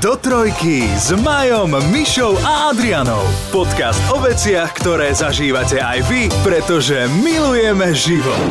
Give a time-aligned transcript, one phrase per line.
[0.00, 3.20] Do trojky s Majom, Mišou a Adrianou.
[3.52, 8.48] Podcast o veciach, ktoré zažívate aj vy, pretože milujeme život.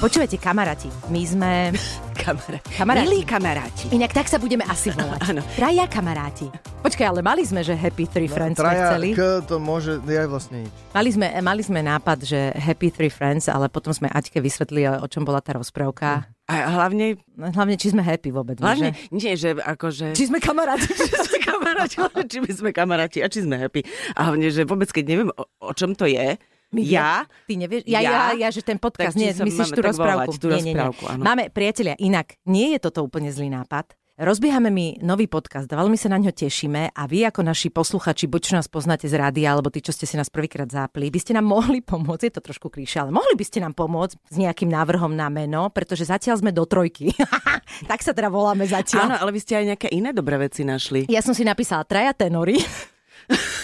[0.00, 1.50] Počúvajte, kamaráti, my sme...
[2.20, 2.68] Kamaráti.
[2.76, 3.06] Kamaráti.
[3.08, 3.84] Milí kamaráti.
[3.96, 5.20] Inak tak sa budeme asi volať.
[5.32, 5.40] Áno.
[5.56, 6.52] Traja kamaráti.
[6.84, 9.08] Počkaj, ale mali sme, že Happy Three Friends sme Traja chceli.
[9.16, 10.72] K to môže, ja vlastne nič.
[10.92, 15.08] Mali sme, mali sme nápad, že Happy Three Friends, ale potom sme Aťke vysvetlili, o
[15.08, 16.28] čom bola tá rozprávka.
[16.50, 18.58] A hlavne, Hlavne, či sme happy vôbec.
[18.58, 19.14] hlavne že?
[19.14, 20.12] nie, že akože...
[20.12, 20.90] Či sme kamaráti.
[20.90, 23.86] či sme kamaráti, či my sme kamaráti a či sme happy.
[24.12, 26.34] A hlavne, že vôbec keď neviem, o, o čom to je,
[26.72, 27.82] ja, Ty nevieš?
[27.82, 28.46] Ja, ja, Ja?
[28.46, 30.30] ja, že ten podcast, Tak nie, myslíš tú rozprávku.
[30.30, 30.86] volať, tú nie, nie, nie.
[30.86, 31.18] áno.
[31.18, 33.90] Máme, priatelia, inak, nie je toto úplne zlý nápad.
[34.20, 38.40] Rozbiehame mi nový podcast, veľmi sa na ňo tešíme a vy ako naši posluchači, buď
[38.44, 41.32] čo nás poznáte z rádia, alebo tí, čo ste si nás prvýkrát zápli, by ste
[41.32, 44.68] nám mohli pomôcť, je to trošku klíše, ale mohli by ste nám pomôcť s nejakým
[44.68, 47.16] návrhom na meno, pretože zatiaľ sme do trojky.
[47.88, 49.08] tak sa teda voláme zatiaľ.
[49.08, 51.08] áno, ale vy ste aj nejaké iné dobré veci našli.
[51.08, 52.60] Ja som si napísala traja tenory.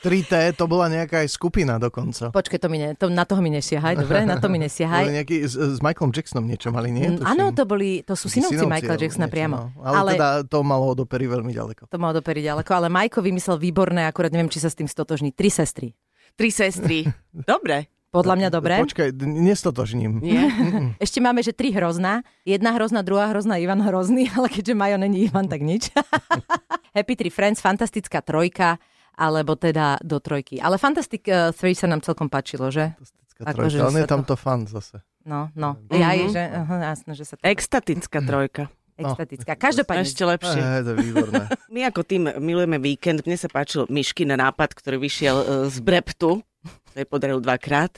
[0.00, 2.32] 3T, to bola nejaká aj skupina dokonca.
[2.32, 4.24] Počkej, to mi ne, to, na toho mi nesiahaj, dobre?
[4.24, 5.12] Na to mi nesiahaj.
[5.12, 7.04] nejaký, s, s Michaelom Jacksonom niečo mali, nie?
[7.04, 7.24] Mm.
[7.28, 9.56] Áno, to boli, to sú Takí synovci Michaela Jacksona niečo, priamo.
[9.60, 9.84] no.
[9.84, 11.92] Ale, ale teda to malo od opery veľmi ďaleko.
[11.92, 15.36] To mal doperi ďaleko, ale Majko vymyslel výborné, akurát neviem, či sa s tým stotožní.
[15.36, 15.92] Tri sestry.
[16.32, 17.04] Tri sestry.
[17.32, 17.92] Dobre.
[18.10, 18.74] Podľa mňa dobré.
[18.82, 20.18] Počkaj, nestotožním.
[20.18, 20.50] Nie?
[21.04, 22.26] Ešte máme, že tri hrozná.
[22.42, 25.94] Jedna hrozná, druhá hrozná, Ivan hrozný, ale keďže Majo není Ivan, tak nič.
[26.96, 28.82] Happy Tree Friends, fantastická trojka,
[29.20, 30.56] alebo teda do trojky.
[30.56, 32.96] Ale Fantastic uh, Three sa nám celkom páčilo, že?
[32.96, 35.04] Fantastická Akože trojka, ale je tam to- fan zase.
[35.20, 35.76] No, no.
[35.76, 35.84] Mhm.
[35.84, 36.00] Mm-hmm.
[36.00, 36.42] Ja je, že?
[36.42, 37.44] Aha, jasné, že sa to...
[37.44, 38.72] Extatická trojka.
[38.96, 39.52] Extatická.
[39.56, 40.60] Každopádne, Ešte lepšie.
[40.60, 41.44] Eh, to je výborné.
[41.74, 43.24] My ako tým milujeme víkend.
[43.24, 46.44] Mne sa páčil Myškin nápad, ktorý vyšiel e, z Breptu.
[46.92, 47.96] To je podaril dvakrát.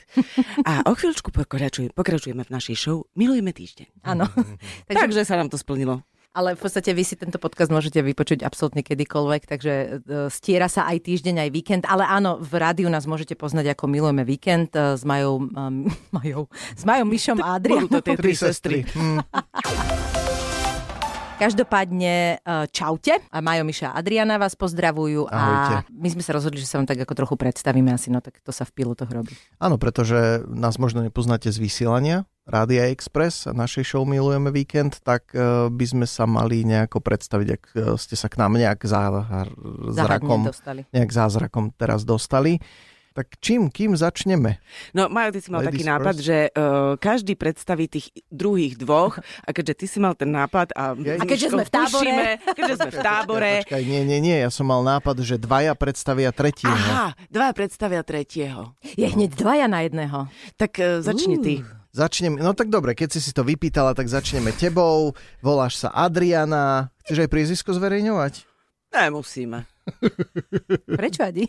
[0.63, 4.07] A o chvíľučku pokračujeme, pokračujeme v našej show Milujeme týždeň.
[4.07, 4.31] áno.
[4.87, 6.07] takže, Takže sa nám to splnilo.
[6.33, 10.89] Ale v podstate vy si tento podcast môžete vypočuť absolútne kedykoľvek, takže uh, stiera sa
[10.89, 14.97] aj týždeň, aj víkend, ale áno, v rádiu nás môžete poznať ako Milujeme víkend uh,
[14.97, 17.89] s Majou, um, Majou, s Majou, Myšom a Adrianom.
[17.89, 18.89] Budú to tie tri sestry.
[18.89, 19.21] Hm,
[21.43, 23.19] Každopádne uh, čaute.
[23.19, 25.27] A Majo, Miša a Adriana vás pozdravujú.
[25.27, 25.75] Ahojte.
[25.83, 28.39] A my sme sa rozhodli, že sa vám tak ako trochu predstavíme asi, no tak
[28.47, 29.35] to sa v pilotoch robí.
[29.59, 35.31] Áno, pretože nás možno nepoznáte z vysielania Rádia Express a našej show Milujeme víkend, tak
[35.31, 40.51] eh, by sme sa mali nejako predstaviť, ak eh, ste sa k nám nejak zázrakom,
[40.51, 40.83] dostali.
[40.91, 42.59] nejak zázrakom teraz dostali.
[43.13, 44.57] Tak čím, kým začneme?
[44.97, 46.25] No, Majo, ty si mal Ladies taký nápad, first.
[46.25, 50.97] že uh, každý predstaví tých druhých dvoch a keďže ty si mal ten nápad a...
[50.97, 52.09] Ja- A keďže sme v tábore.
[52.09, 52.27] Pušíme,
[52.57, 53.53] keďže sme v tábore...
[53.69, 56.73] Počkaj, nie, nie, nie, ja som mal nápad, že dvaja predstavia tretieho.
[56.73, 58.73] Aha, dva predstavia tretieho.
[58.97, 60.33] Je hneď dvaja na jedného.
[60.57, 61.55] Tak uh, začni ty.
[61.93, 65.13] Začnem, no tak dobre, keď si si to vypýtala, tak začneme tebou.
[65.45, 66.89] Voláš sa Adriana.
[67.05, 68.49] Chceš aj priezvisko zverejňovať?
[68.97, 69.69] Nemusíme.
[71.01, 71.45] Prečo, Adi?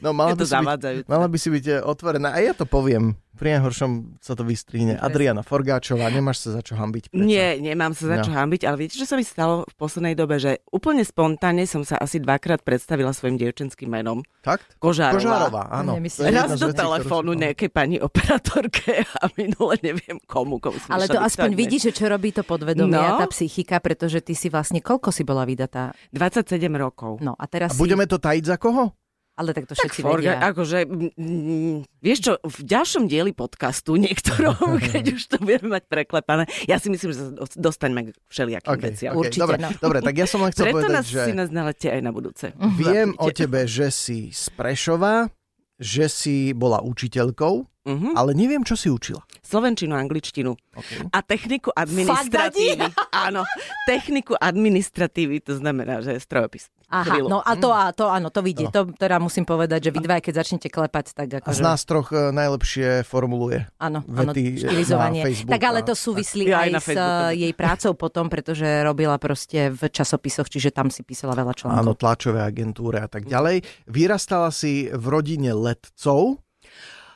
[0.00, 2.32] No mala by, si byť, mala by si byť eh, otvorená.
[2.32, 3.16] A ja to poviem.
[3.34, 4.94] Pri najhoršom sa to vystrihne.
[4.94, 7.10] Adriana Forgáčová, nemáš sa za čo hambiť.
[7.10, 7.20] Predsa.
[7.20, 8.24] Nie, nemám sa za No.
[8.24, 11.82] čo hambiť, ale viete, čo sa mi stalo v poslednej dobe, že úplne spontánne som
[11.82, 14.22] sa asi dvakrát predstavila svojim dievčenským menom.
[14.40, 14.76] Fakt?
[14.76, 15.18] Kožárová.
[15.18, 15.94] Kožárová, áno.
[15.94, 16.30] Nemyslím.
[16.30, 21.06] Raz do ktorú telefónu som- nejakej pani operatorke a minule neviem komu, komu som Ale
[21.06, 23.02] to aspoň vidíš, že čo robí to podvedomie No.
[23.02, 25.90] a tá psychika, pretože ty si vlastne, koľko si bola vydatá?
[26.10, 27.18] 27 rokov.
[27.18, 28.94] No a teraz A budeme to tajiť za koho?
[29.34, 30.46] Ale tak to Tak všetci forga, vedia.
[30.46, 34.54] akože, mm, vieš čo, v ďalšom dieli podcastu niektorom,
[34.88, 38.70] keď už to budeme mať preklepané, ja si myslím, že sa dos- dostaneme k všelijakým
[38.70, 39.10] Okay, veciam.
[39.10, 39.68] okay, Určite, dobre, no.
[39.76, 42.10] dobre, tak ja som len chcel Preto povedať, nás že si nás nalete aj na
[42.10, 42.46] budúce.
[42.78, 43.34] viem o Zapnite.
[43.36, 45.26] tebe, že si z Prešova,
[45.74, 48.16] že si bola učiteľkou, Mhm.
[48.16, 49.20] ale neviem, čo si učila.
[49.40, 51.04] Slovenčinu, angličtinu Okay.
[51.06, 52.80] a techniku administratívy.
[53.12, 53.44] Áno,
[53.84, 56.72] techniku administratívy, to znamená, že strojopis.
[56.94, 57.26] Aha, Chvíľu.
[57.26, 58.70] no a to, a to, áno, to vidie.
[58.70, 61.62] To teda musím povedať, že vy dva, keď začnete klepať, tak A z akože...
[61.66, 63.66] nás troch eh, najlepšie formuluje.
[63.82, 65.22] Áno, áno, vety štilizovanie.
[65.22, 67.02] na Facebook Tak ale to súvislí aj aj, na s eh,
[67.34, 71.82] jej prácou potom, pretože robila proste v časopisoch, čiže tam si písala veľa článkov.
[71.82, 73.66] Áno, tlačové agentúre a tak ďalej.
[73.90, 76.38] Vyrastala si v rodine letcov.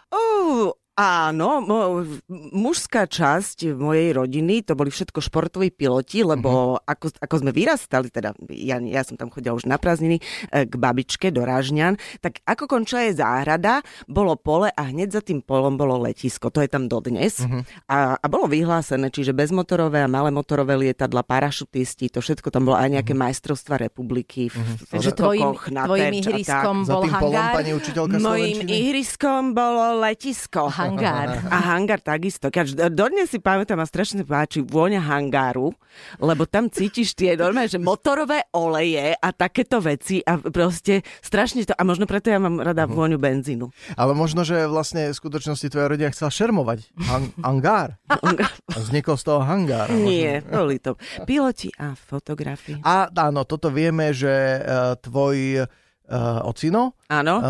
[0.08, 2.02] Uh, áno, mo,
[2.50, 6.84] mužská časť mojej rodiny, to boli všetko športoví piloti, lebo Mhm.
[6.84, 10.22] ako, ako sme vyrastali, teda ja, ja som tam chodila už na prázdniny e,
[10.60, 15.38] k babičke do Rážňan, tak ako končila jej záhrada, bolo pole a hneď za tým
[15.38, 16.50] polom bolo letisko.
[16.50, 17.38] To je tam dodnes.
[17.38, 17.86] Mhm.
[17.86, 22.76] A, a bolo vyhlásené, čiže bezmotorové a malé motorové lietadla, parašutisti, to všetko tam bolo
[22.76, 23.20] aj nejaké Mhm.
[23.20, 24.50] majstrovstva republiky.
[24.50, 27.54] v Takže tvojim, tvojim ihriskom bol hangár.
[27.54, 28.70] pani učiteľka Mojím Slovenčiny.
[28.82, 30.66] ihriskom bolo letisko.
[30.66, 31.28] Aha, hangár.
[31.52, 32.48] A hangár takisto.
[32.48, 35.76] Keď dodnes si pamätám a strašne páči vôňa hangáru,
[36.16, 41.76] lebo tam cítiš tie normálne, že motorové oleje a takéto veci a proste strašne to...
[41.76, 43.68] A možno preto ja mám rada vôňu benzínu.
[43.94, 46.78] Ale možno, že vlastne v skutočnosti tvoja rodina chcela šermovať.
[47.04, 48.00] Hang- hangár.
[48.78, 49.92] Vznikol z toho hangár.
[49.92, 50.96] Nie, boli to
[51.28, 52.80] piloti a fotografii.
[52.82, 55.68] A áno, toto vieme, že uh, tvoj
[56.08, 57.34] uh, ocino Áno.
[57.36, 57.46] uh,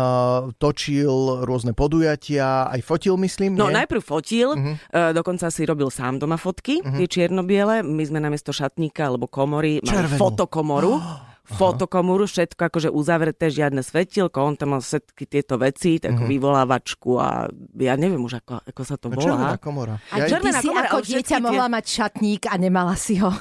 [0.53, 1.09] točil
[1.41, 3.75] rôzne podujatia, aj fotil, myslím, No nie?
[3.75, 4.71] najprv fotil, Mhm.
[4.85, 7.81] uh, dokonca si robil sám doma fotky, tie čierno-biele.
[7.81, 10.19] My sme namiesto šatníka alebo komory mali Červenú.
[10.19, 10.93] fotokomoru.
[11.49, 17.49] fotokomoru, všetko akože uzavreté, žiadne svetielko, on tam mal všetky tieto veci, takú vyvolávačku a
[17.75, 19.17] ja neviem už, ako, ako sa to volá.
[19.19, 19.95] červená komora.
[20.09, 23.17] A Ja- ty červená si komora, ako dieťa tie- mohla mať šatník a nemala si
[23.17, 23.33] ho.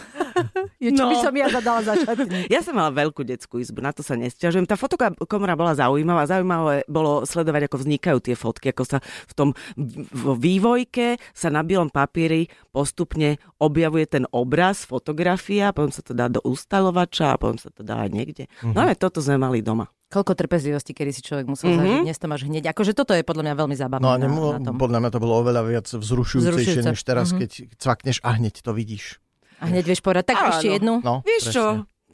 [0.78, 1.10] Je, čo No.
[1.10, 2.46] by som ja zadala za šatník?
[2.50, 4.64] Ja som mala veľkú detskú izbu, na to sa nesťažujem.
[4.64, 6.24] Tá fotokomora bola zaujímavá.
[6.24, 9.48] Zaujímavé bolo sledovať, ako vznikajú tie fotky, ako sa v tom
[10.08, 16.26] v vývojke sa na bielom papieri postupne objavuje ten obraz, fotografia, potom sa to dá
[16.26, 18.44] do ustalovača a potom sa to dá aj niekde.
[18.62, 19.86] No ale toto sme mali doma.
[20.08, 21.76] Koľko trpezlivosti, kedy si človek musel Mhm.
[21.76, 22.64] zažiť, dnes to máš hneď.
[22.66, 24.74] Akože toto je podľa mňa veľmi zábavné No a nemu, na tom.
[24.76, 26.48] podľa mňa to bolo oveľa viac vzrušujúcejšie,
[26.80, 26.88] Vzrušujúce.
[26.88, 27.38] než teraz, Mhm.
[27.38, 29.20] keď cvakneš a hneď to vidíš.
[29.58, 30.50] A hneď vieš povedať, tak Áno.
[30.54, 30.94] ešte jednu.
[31.02, 31.64] No, Vieš čo,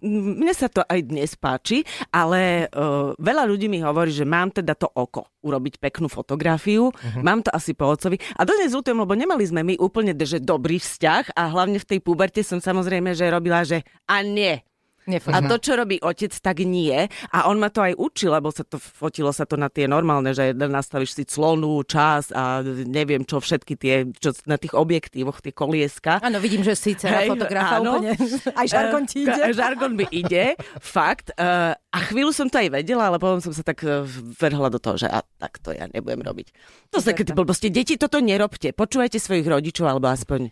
[0.04, 4.52] m, mne sa to aj dnes páči, ale uh, veľa ľudí mi hovorí, že mám
[4.52, 7.22] teda to oko urobiť peknú fotografiu, uh-huh.
[7.24, 8.20] mám to asi po otcovi.
[8.36, 12.00] A dodnes ľutujem, lebo nemali sme my úplne že dobrý vzťah a hlavne v tej
[12.00, 14.56] puberte som samozrejme, že robila, že a nie,
[15.04, 15.36] Nefotí.
[15.36, 16.96] A to, čo robí otec, tak nie.
[17.28, 20.32] A on ma to aj učil, lebo sa to fotilo sa to na tie normálne,
[20.32, 25.52] že nastavíš si clonu, čas a neviem čo, všetky tie, čo na tých objektívoch, tie
[25.52, 26.24] kolieska.
[26.24, 28.00] Áno, vidím, že si dcera Hej, fotografa áno.
[28.00, 28.16] úplne.
[28.56, 29.42] Aj žargon ti ide.
[29.52, 31.36] Žargon mi ide, fakt.
[31.36, 34.02] Eh, A chvíľu som to aj vedela, ale potom som sa tak eh,
[34.40, 36.48] vrhla do toho, že a tak to ja nebudem robiť.
[36.90, 37.68] To sa keď blbosti.
[37.68, 38.72] Deti, toto nerobte.
[38.72, 40.48] Počúvajte svojich rodičov, alebo aspoň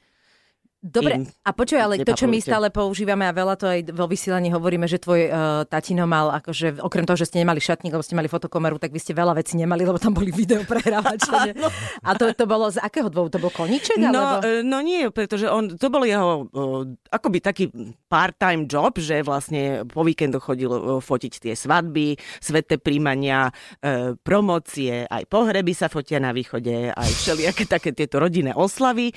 [0.82, 4.10] Dobre, im a počuj, ale to, čo my stále používame a veľa to aj vo
[4.10, 5.32] vysielaní hovoríme, že tvoj uh,
[5.62, 8.98] tatino mal, akože okrem toho, že ste nemali šatník, lebo ste mali fotokomeru, tak vy
[8.98, 11.54] ste veľa vecí nemali, lebo tam boli videoprehrávače.
[12.02, 13.38] a to, to bolo z akého dôvodu?
[13.38, 13.94] To bol koníček?
[13.94, 14.42] No, alebo...
[14.42, 16.82] e, no nie, pretože on, to bol jeho uh,
[17.14, 17.70] akoby taký
[18.10, 25.06] part-time job, že vlastne po víkendoch chodil uh, fotiť tie svadby, sveté príjmania, uh, promócie,
[25.06, 29.14] aj pohreby sa fotia na východe, aj všelijaké také tieto rodinné oslavy.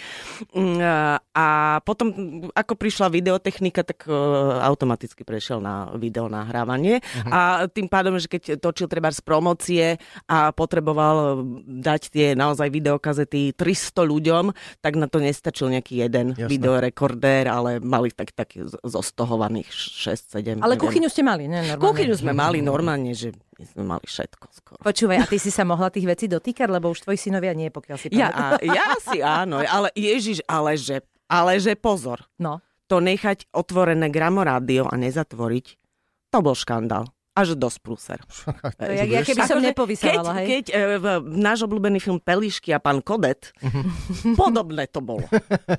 [0.54, 0.78] Mm,
[1.34, 2.12] a- A potom,
[2.52, 7.00] ako prišla videotechnika, tak uh, automaticky prešiel na videonahrávanie.
[7.00, 7.32] Uh-huh.
[7.32, 7.40] A
[7.72, 9.86] tým pádom, že keď točil treba z promócie
[10.28, 14.44] a potreboval dať tie naozaj videokazety 300 ľuďom,
[14.84, 16.52] tak na to nestačil nejaký jeden Jasné.
[16.52, 20.60] videorekordér, ale mali tak, taký z- zostohovaných 6-7.
[20.60, 21.64] ale kuchyňu ste mali, ne?
[21.64, 21.80] Normálne.
[21.82, 24.80] Kuchyňu sme mali normálne, že my sme mali všetko skoro.
[24.84, 27.96] Počúvaj, a ty si sa mohla tých vecí dotýkať, lebo už tvoji synovia nie, pokiaľ
[27.96, 28.60] si Ja, pamätám.
[28.60, 31.00] a, ja asi áno, ale Ježiš, ale že,
[31.30, 32.26] ale že pozor.
[32.38, 32.62] No.
[32.86, 35.66] to nechať otvorené gramorádio a nezatvoriť,
[36.30, 37.10] to bol škandál.
[37.36, 38.20] Až dosť prúser.
[38.80, 40.48] To je, ja keby som Akože nepovysávala, keď, hej?
[40.48, 41.06] Keď e, v,
[41.36, 43.52] náš obľúbený film Pelišky a pán Kodet,
[44.40, 45.28] podobné to bolo.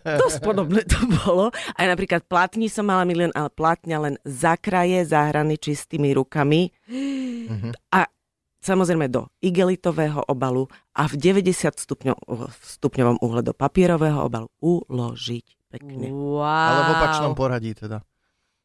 [0.04, 1.48] Dosť podobné to bolo.
[1.72, 6.76] Aj napríklad platní som mala milión, ale platňa len za kraje zahraný čistými rukami.
[7.88, 8.04] A
[8.66, 12.16] samozrejme do igelitového obalu a v 90 stupňov,
[12.76, 16.10] stupňovom uhle do papierového obalu uložiť pekne.
[16.10, 16.42] Wow.
[16.42, 18.02] Ale v opačnom poradí teda.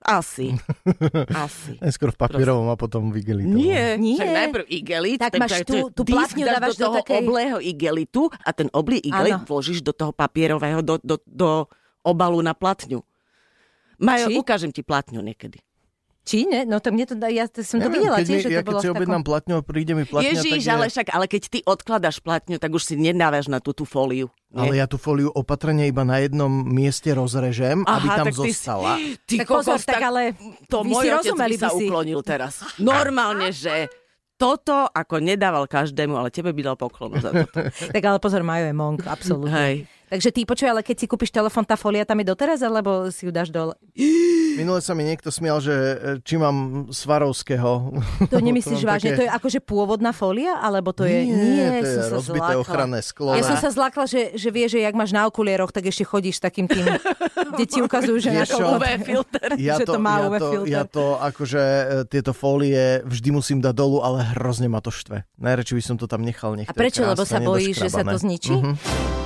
[0.01, 0.57] Asi.
[1.37, 1.77] Asi.
[1.77, 3.53] Najskôr v papierovom a potom v igelitovom.
[3.53, 4.17] Nie, Nie.
[4.17, 5.21] Však najprv igelit.
[5.21, 8.97] Tak máš tú- tú platňu dávaš do do toho takej- oblého igelitu a ten oblý
[8.97, 9.45] igelit Áno.
[9.45, 11.69] vložíš do toho papierového, do, do, do
[12.01, 13.05] obalu na platňu.
[14.01, 14.41] Majo, Či?
[14.41, 15.61] ukážem ti platňu niekedy.
[16.21, 16.69] Či ne?
[16.69, 18.61] No to mne to, ja to som to videla keď tiež, mi, že to ja
[18.61, 18.97] keď bolo si v takom...
[19.01, 22.15] objednám platňu a príde mi platňa, Ježiš, tak je, ale však, ale keď ty odkladaš
[22.21, 24.29] platňu, tak už si nedávaš na tú, tú fóliu.
[24.53, 24.61] nie?
[24.61, 28.53] ale ja tú fóliu opatrne iba na jednom mieste rozrežem, aby tam tak ty si-
[28.53, 28.91] zostala.
[29.29, 30.21] Ty Tak pozor, kokos, tak ale
[30.69, 31.85] to vy si môj rozumeli by sa si.
[31.89, 32.53] uklonil teraz.
[32.77, 33.89] Normálne, že
[34.37, 37.65] toto ako nedával každému, ale tebe by dal poklon za toto.
[37.97, 39.53] Tak ale pozor, Majo je monk, absolútne.
[39.53, 39.75] Hej.
[40.11, 43.23] Takže ty počuj, ale keď si kúpiš telefón, tá folia tam je doteraz, alebo si
[43.23, 43.79] ju dáš dole?
[44.59, 47.95] Minule sa mi niekto smial, že e, či mám Svarovského.
[48.27, 49.15] To nemyslíš mám vážne?
[49.15, 51.23] také- To je akože pôvodná folia, alebo to je...
[51.23, 52.59] Nie, to je som sa rozbité zlákla.
[52.59, 53.31] ochranné sklo.
[53.33, 56.37] Ja som sa zlákla, že, že vie, že jak máš na okulieroch, tak ešte chodíš
[56.37, 56.83] s takým tým,
[57.55, 59.55] kde ti ukazujú, že na UV filter.
[59.55, 60.67] ja že to má ja UV to, filter.
[60.67, 65.23] ja to akože e, tieto fólie vždy musím dať dolu, ale hrozne ma to štve.
[65.39, 66.51] Najradšej by som to tam nechal.
[66.53, 66.99] Nech A to prečo?
[67.01, 68.51] Lebo krásne, sa bojíš, že sa to zničí?
[68.51, 69.20] Mhm.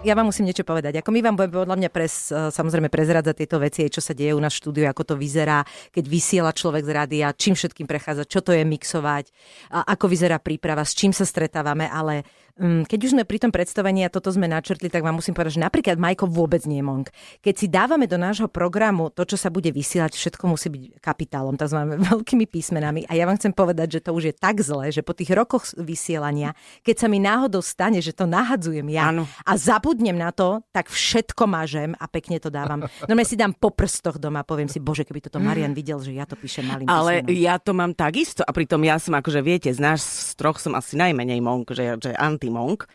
[0.00, 1.04] Ja vám musím niečo povedať.
[1.04, 4.32] Ako my vám budeme podľa mňa pres, eh, samozrejme prezradzať tieto veci, čo sa deje
[4.32, 5.60] u nás štúdiu, ako to vyzerá,
[5.92, 9.28] keď vysiela človek z rádia, čím všetkým prechádza, čo to je mixovať,
[9.68, 12.24] ako vyzerá príprava, s čím sa stretávame, ale
[12.58, 15.64] keď už sme pri tom predstavení a toto sme načrtli, tak vám musím povedať, že
[15.64, 17.06] napríklad Majko vôbec nie je monk.
[17.40, 21.56] Keď si dávame do nášho programu to, čo sa bude vysielať, všetko musí byť kapitálom,
[21.56, 21.78] tzv.
[22.10, 23.06] veľkými písmenami.
[23.08, 25.72] A ja vám chcem povedať, že to už je tak zlé, že po tých rokoch
[25.76, 26.52] vysielania,
[26.84, 29.24] keď sa mi náhodou stane, že to nahadzujem ja Áno.
[29.46, 32.86] a zabudnem na to, tak všetko mažem a pekne to dávam.
[33.10, 36.16] No si dám po prstoch doma a poviem si, bože, keby toto Marian videl, že
[36.16, 37.42] ja to píšem malým Ale písmenom.
[37.42, 40.72] ja to mám takisto a pritom ja som akože viete, z nás z troch som
[40.72, 42.88] asi najmenej monk, že, že anti-monk.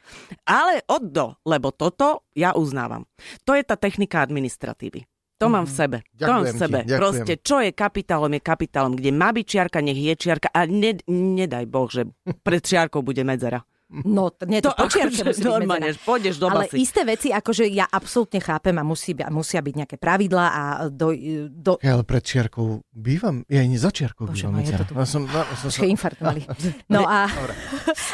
[0.49, 3.05] Ale od do, lebo toto ja uznávam.
[3.45, 5.05] To je tá technika administratívy.
[5.37, 5.97] To mám v sebe.
[6.17, 6.77] To mám v Ďakujem ti, sebe.
[6.81, 6.99] ďakujem.
[7.03, 8.93] Proste, čo je kapitálom, je kapitálom.
[8.95, 10.47] Kde má byť čiarka, nech je čiarka.
[10.49, 12.07] A ne, nedaj Boh, že
[12.41, 13.61] pred čiarkou bude medzera.
[13.85, 16.05] No, nie, to, to počiarke akože musí byť normálne, medzera.
[16.09, 16.75] pôjdeš do Ale basy.
[16.81, 21.13] isté veci, akože ja absolútne chápem a musí, musia byť nejaké pravidlá a do,
[21.53, 24.57] do, Ja ale pred čiarkou bývam, ja aj nie za čiarkou Bože bývam.
[24.57, 24.81] Medzera.
[24.89, 24.93] to tu.
[24.97, 26.41] Ja som, ja som, Počkej, infarkt mali.
[26.89, 27.29] No a,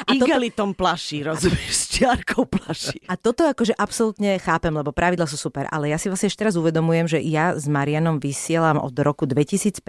[0.08, 3.00] A Igelitom plaší, rozumieš, s čiarkou plaší.
[3.08, 6.60] a toto akože absolútne chápem, lebo pravidla sú super, ale ja si vlastne ešte teraz
[6.60, 9.80] uvedomujem, že ja s Marianom vysielam od roku 2015,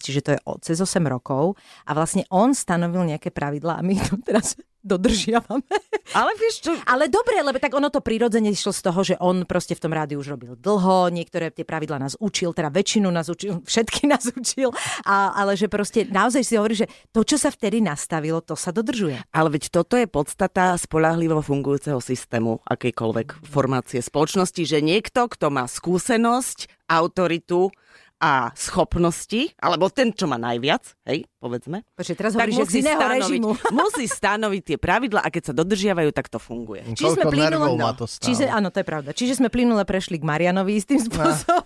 [0.00, 3.94] čiže to je od cez 8 rokov a vlastne on stanovil nejaké pravidlá a my
[4.00, 5.66] to teraz dodržiavame.
[6.14, 9.42] Ale vieš čo, Ale dobre, lebo tak ono to prirodzene išlo z toho, že on
[9.42, 13.26] proste v tom rádiu už robil dlho, niektoré tie pravidla nás učil, teda väčšinu nás
[13.26, 14.70] učil, všetky nás učil,
[15.02, 18.70] a, ale že proste naozaj si hovorí, že to, čo sa vtedy nastavilo, to sa
[18.70, 19.18] dodržuje.
[19.34, 25.66] Ale veď toto je podstata spolahlivo fungujúceho systému akejkoľvek formácie spoločnosti, že niekto, kto má
[25.66, 27.74] skúsenosť, autoritu
[28.16, 32.64] a schopnosti, alebo ten, čo má najviac, hej, povedzme, Počkej, teraz tak hovoríš, že z
[32.64, 33.50] musí iného stanoviť, režimu.
[33.84, 36.80] musí stanoviť tie pravidla a keď sa dodržiavajú, tak to funguje.
[36.96, 38.08] Čiže sme plynule- no, to.
[38.08, 39.10] Čiže, áno, to je pravda.
[39.12, 41.60] Čiže sme plynule prešli k Marianovi istým spôsobom.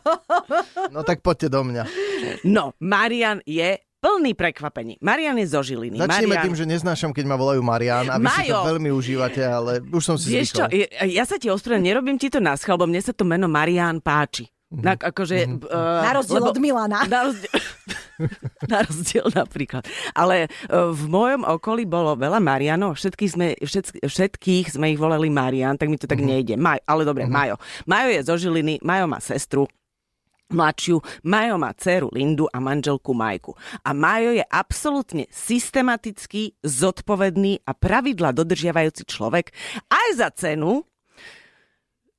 [0.91, 1.87] No tak poďte do mňa.
[2.43, 4.97] No, Marian je plný prekvapení.
[5.05, 6.01] Marian je zo Žiliny.
[6.01, 6.45] Začneme Marian...
[6.51, 8.69] tým, že neznášam, keď ma volajú Marian a vy si to Majo.
[8.75, 10.89] veľmi užívate, ale už som si Vieš čo, zvykol.
[10.99, 13.47] ja, ja sa ti ospravedlňujem, nerobím ti to na schvál, lebo mne sa to meno
[13.47, 14.49] Marian páči.
[14.71, 14.85] Mhm.
[14.87, 15.37] Tak akože...
[15.67, 17.03] Uh, Na rozdiel od Milana.
[17.13, 17.59] Na rozdiel,
[18.71, 19.83] na rozdiel napríklad.
[20.15, 25.27] Ale uh, v mojom okolí bolo veľa Marianov, všetkých sme, všetk, všetkých sme ich volali
[25.27, 26.55] Marian, tak mi to tak nejde.
[26.55, 27.59] Maj, ale dobre, Majo.
[27.89, 29.67] Majo je zo Žiliny, Majo má sestru,
[30.53, 31.01] mladšiu.
[31.25, 33.55] Majo má dceru Lindu a manželku Majku.
[33.87, 39.55] A Majo je absolútne systematický, zodpovedný a pravidla dodržiavajúci človek
[39.89, 40.85] aj za cenu,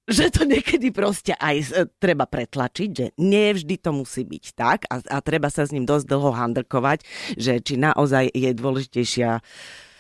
[0.09, 1.65] že to niekedy proste aj e,
[2.01, 5.85] treba pretlačiť, že nie vždy to musí byť tak a, a treba sa s ním
[5.85, 7.05] dosť dlho handrkovať,
[7.37, 9.41] že či naozaj je dôležitejšia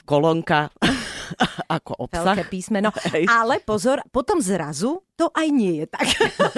[0.05, 0.73] kolónka
[1.77, 2.35] ako obsah.
[2.35, 2.89] Veľké písmeno.
[3.15, 3.29] Hej.
[3.29, 6.07] Ale pozor, potom zrazu to aj nie je tak.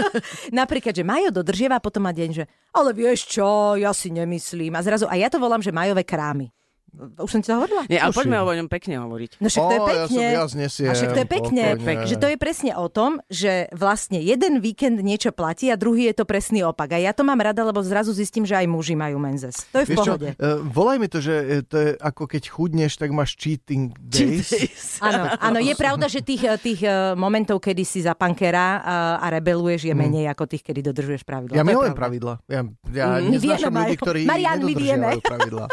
[0.63, 4.73] Napríklad, že Majo dodržiava potom má deň, že ale vieš čo, ja si nemyslím.
[4.73, 6.49] A zrazu, a ja to volám, že Majové krámy.
[6.93, 7.83] Už som ti to hovorila?
[7.85, 8.19] Nie, ale Tuším.
[8.21, 9.31] poďme o ňom pekne hovoriť.
[9.37, 10.07] No však to je ja pekne.
[10.07, 11.63] som viac nesiem, a však to je pekne.
[11.73, 12.05] pokojne.
[12.05, 16.15] Že to je presne o tom, že vlastne jeden víkend niečo platí a druhý je
[16.15, 16.93] to presný opak.
[16.93, 19.65] A ja to mám rada, lebo zrazu zistím, že aj muži majú menzes.
[19.69, 20.29] To je v Vieš čo, pohode.
[20.31, 24.53] uh, volaj mi to, že e, to je ako keď chudneš, tak máš cheating days.
[24.99, 26.85] Áno, áno, je pravda, že tých, eh, tých
[27.15, 28.85] momentov, kedy si za pankera
[29.17, 31.55] a, rebeluješ, je menej ako tých, kedy dodržuješ pravidla.
[31.55, 32.37] Ja milujem pravidla.
[32.45, 35.09] Ja, ja Mm, neznášam ľudí, ktorí Marian, my vieme.
[35.19, 35.65] pravidla.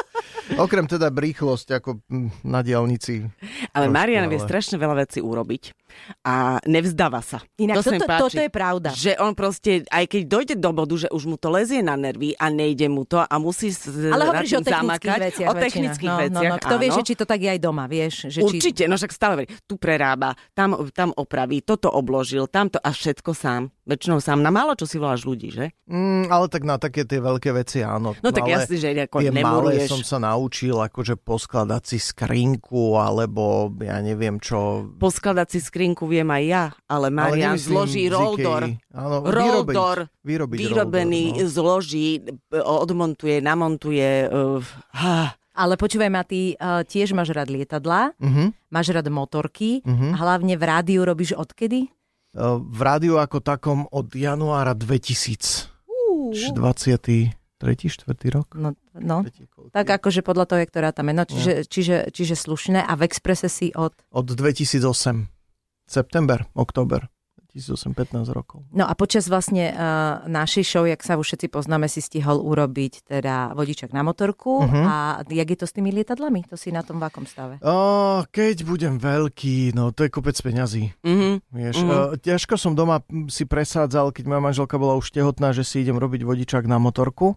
[0.57, 3.27] Okrem teda rýchlosť ako mm, na diálnici.
[3.75, 5.80] Ale Marian vie ale- strašne veľa vecí urobiť
[6.25, 7.41] a nevzdáva sa.
[7.61, 8.23] Inak to toto, páči.
[8.23, 8.89] toto je pravda.
[8.93, 12.35] Že on proste, aj keď dojde do bodu, že už mu to lezie na nervy
[12.37, 15.49] a nejde mu to a musí s- Ale hovoríš o technických zamakať, veciach.
[15.49, 16.65] O technických no, veciach, no, no.
[16.65, 16.97] Kto vie, áno.
[16.99, 18.15] že či to tak je aj doma, vieš?
[18.29, 18.47] Že či...
[18.47, 23.31] Určite, no však stále verí, tu prerába, tam, tam opraví, toto obložil, tamto a všetko
[23.33, 23.63] sám.
[23.91, 24.39] Väčšinou sám.
[24.39, 25.75] Na málo čo si voláš ľudí, že?
[25.91, 28.15] Mm, ale tak na také tie veľké veci áno.
[28.23, 33.67] No tak jasne, že ako tie malé som sa naučil akože poskladať si skrinku alebo
[33.83, 34.87] ja neviem čo.
[34.95, 38.05] Poskladať si skrinku viem aj ja, ale Marian nemyslím zloží
[38.37, 38.63] door.
[38.91, 39.77] Áno, Roll vyrobiť,
[40.21, 41.49] vyrobiť vyrobený, roll door, no.
[41.49, 42.09] zloží,
[42.53, 44.11] odmontuje, namontuje.
[44.27, 44.61] Uh,
[44.95, 45.33] ha.
[45.51, 48.55] Ale počúvaj ma, ty uh, tiež máš rád lietadlá, Mhm.
[48.69, 51.91] máš rád motorky, a hlavne v rádiu robíš odkedy?
[52.33, 55.69] Uh, V rádiu ako takom od januára 2000.
[56.31, 57.35] Čiže 23.
[57.61, 58.09] 4.
[58.33, 58.57] rok.
[58.57, 59.21] No, no.
[59.21, 59.93] Koľko Tak je?
[60.01, 62.81] akože podľa toho, je ktorá tam meno, čiže, čiže, čiže slušné.
[62.81, 63.93] A v Exprese si od...
[64.09, 65.29] Od 2008.
[65.91, 67.11] September, október.
[67.51, 68.63] 2008, 15 rokov.
[68.71, 69.83] No a počas vlastne uh,
[70.25, 74.63] našej show, jak sa už všetci poznáme, si stihol urobiť teda vodičak na motorku.
[74.63, 74.81] Mhm.
[74.81, 74.95] A
[75.27, 76.47] jak je to s tými lietadlami?
[76.47, 77.59] To si na tom v akom stave?
[77.59, 77.75] O,
[78.25, 80.95] keď budem veľký, no to je kopec peňazí.
[81.03, 81.35] Mm-hmm.
[81.51, 81.91] Vieš, Mhm.
[81.91, 82.07] mm.
[82.23, 86.23] ťažko som doma si presádzal, keď moja manželka bola už tehotná, že si idem robiť
[86.23, 87.35] vodičák na motorku.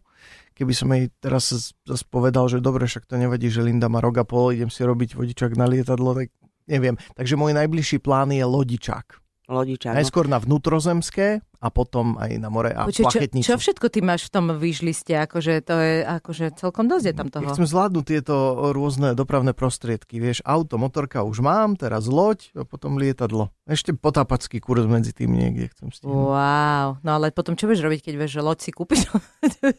[0.53, 3.97] Keby som jej teraz z- zase povedal, že dobre, však to nevadí, že Linda má
[3.97, 6.29] rok a pol, idem si robiť vodičák na lietadlo, tak
[6.67, 6.95] neviem.
[7.15, 9.23] Takže môj najbližší plán je lodičák.
[9.43, 9.91] Lodičák.
[9.91, 9.99] no.
[9.99, 14.31] Najskôr na vnútrozemské a potom aj na more a Počuj, čo, čo všetko ty máš
[14.31, 15.11] v tom výžliste?
[15.19, 17.43] Akože to je akože celkom dosť je tam toho.
[17.43, 18.35] Ja chcem zvládnuť tieto
[18.71, 20.23] rôzne dopravné prostriedky.
[20.23, 23.51] Vieš, auto, motorka už mám, teraz loď a potom lietadlo.
[23.67, 26.15] Ešte potápacký kurz medzi tým niekde chcem stihnúť.
[26.15, 29.11] Wow, no ale potom čo budeš robiť, keď vieš, že loď si kúpiš?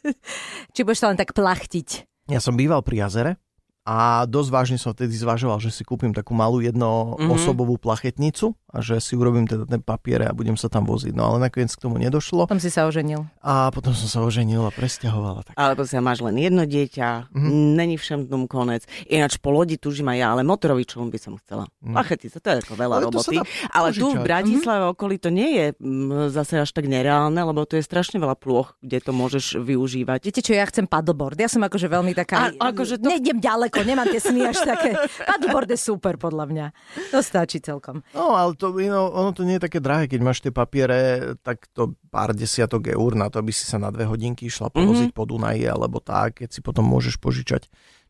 [0.77, 1.89] Či budeš sa len tak plachtiť?
[2.33, 3.37] Ja som býval pri jazere
[3.85, 8.99] a dosť vážne som vtedy zvažoval, že si kúpim takú malú jednoosobovú plachetnicu a že
[8.99, 11.13] si urobím teda ten papiere a budem sa tam voziť.
[11.13, 13.23] No ale nakoniec k tomu nedošlo Potom si sa oženil.
[13.39, 15.35] a potom som sa oženil a presťahoval.
[15.37, 15.55] a Tak.
[15.55, 17.51] Alebo sa máš len jedno dieťa, Mhm.
[17.75, 18.83] není všem tom konec.
[19.07, 21.69] Ináč po lodi tužím aj ja, ale motorový čln by som chcela.
[21.79, 23.37] Plachetica, to je ako veľa Ale to roboty.
[23.37, 24.25] dá Ale tu v.
[24.25, 25.95] Bratislave okolí to nie je mm,
[26.31, 30.19] zase až tak nereálne, lebo tu je strašne veľa plôch, kde to môžeš využívať.
[30.25, 31.37] Viete čo, ja chcem paddleboard.
[31.37, 32.51] Ja som akože veľmi taká...
[32.51, 34.95] A- akože to- Nejdem ďaleko, nemám tie sny až také.
[35.27, 36.67] Paddleboard je super podľa mňa.
[37.11, 38.07] To stačí celkom.
[38.15, 41.67] No, ale to, know, ono to nie je také drahé, keď máš tie papiere, tak
[41.75, 45.27] to pár desiatok eur na to, aby si sa na dve hodinky išla povoziť po
[45.27, 47.67] Dunaji alebo tak, keď si potom môžeš požičať.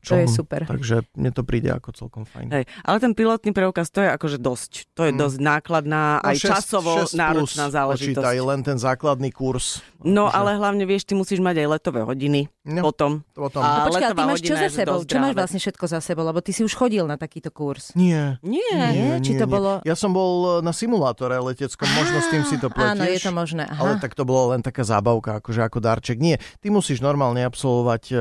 [0.07, 0.61] To je super.
[0.63, 2.49] Takže mne to príde ako celkom fajn.
[2.51, 2.65] Hej.
[2.81, 4.73] Ale ten pilotný preukaz, to je akože dosť.
[4.93, 5.19] To je Mm.
[5.19, 8.21] dosť nákladná, No, aj šesť- časovo šesť náročná plus záležitosť.
[8.21, 9.81] Počítaj len ten základný kurz.
[10.01, 13.25] No Akože- ale hlavne vieš, ty musíš mať aj letové hodiny No, potom.
[13.31, 13.61] potom...
[13.61, 14.99] A- No, počkaj, ty máš čo za sebou?
[15.01, 16.23] Čo máš vlastne všetko za sebou?
[16.23, 17.93] Lebo ty si už chodil na takýto kurz.
[17.95, 18.37] Nie.
[18.41, 18.73] Nie.
[18.91, 22.69] Nie, či to bolo- Ja som bol na simulátore leteckom, možno s tým si to
[22.69, 22.91] pletieš.
[22.91, 23.65] Áno, je to možné.
[23.65, 23.79] Aha.
[23.79, 26.17] Ale tak to bolo len taká zábavka, akože ako darček.
[26.17, 28.21] Nie, ty musíš normálne absolvovať, uh,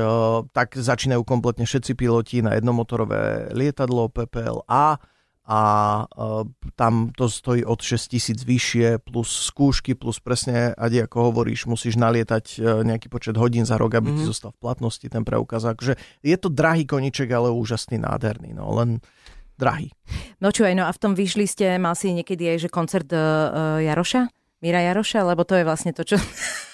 [0.50, 5.02] tak začínajú kompletne všetci piloti na jednomotorové lietadlo PPLA
[5.44, 5.60] a
[6.08, 11.68] uh, tam to stojí od 6 tisíc vyššie, plus skúšky, plus presne, Adi, ako hovoríš,
[11.68, 14.24] musíš nalietať uh, nejaký počet hodín za rok, aby mm-hmm.
[14.24, 15.68] ti zostal v platnosti ten preukaz.
[15.68, 18.56] Akože je to drahý koniček, ale úžasný, nádherný.
[18.56, 19.04] No, len
[19.60, 19.92] drahý.
[20.40, 23.12] No čo aj, no a v tom vyšli ste, mal si niekedy aj, že koncert
[23.12, 24.32] uh, Jaroša?
[24.64, 25.28] Míra Jaroša?
[25.28, 26.16] Lebo to je vlastne to, čo...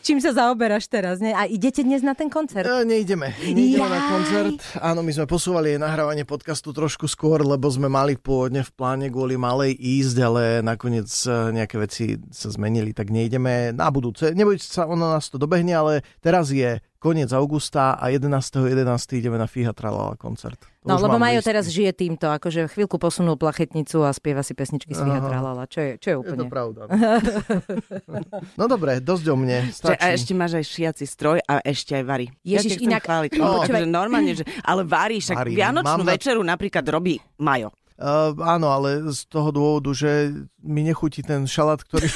[0.00, 1.36] Čím sa zaoberáš teraz, ne?
[1.36, 2.64] A idete dnes na ten koncert?
[2.66, 3.36] E, nejdeme.
[3.44, 4.08] Nejdeme na Jaj.
[4.08, 4.58] koncert.
[4.80, 9.36] Áno, my sme posúvali nahrávanie podcastu trošku skôr, lebo sme mali pôvodne v pláne kvôli
[9.36, 14.32] malej ísť, ale nakoniec e, nejaké veci sa zmenili, tak nejdeme na budúce.
[14.32, 15.92] Nebojte sa, ono nás to dobehne, ale
[16.24, 18.76] teraz je koniec augusta a 11.11.
[19.16, 20.60] ideme na Fíha Tralala koncert.
[20.80, 24.92] To No, lebo Majo teraz žije týmto, akože chvíľku posunul plachetnicu a spieva si pesničky
[24.92, 25.16] z Aha.
[25.18, 26.44] Tralala, čo je, čo je Je to úplne...
[26.46, 26.80] pravda.
[28.54, 29.72] No dobre, dosť o mne.
[29.72, 29.96] Stačí.
[29.96, 32.26] a ešte máš aj šiaci stroj a ešte aj varí.
[32.42, 33.32] Ježiš, ja inak- Chváliť.
[33.34, 35.56] No, akože normálne, že, ale varíš, však Varím.
[35.56, 37.72] Vianočnú Mám na- večeru napríklad robí Majo.
[38.00, 42.06] Uh, áno, ale z toho dôvodu, že mi nechutí ten šalát, ktorý...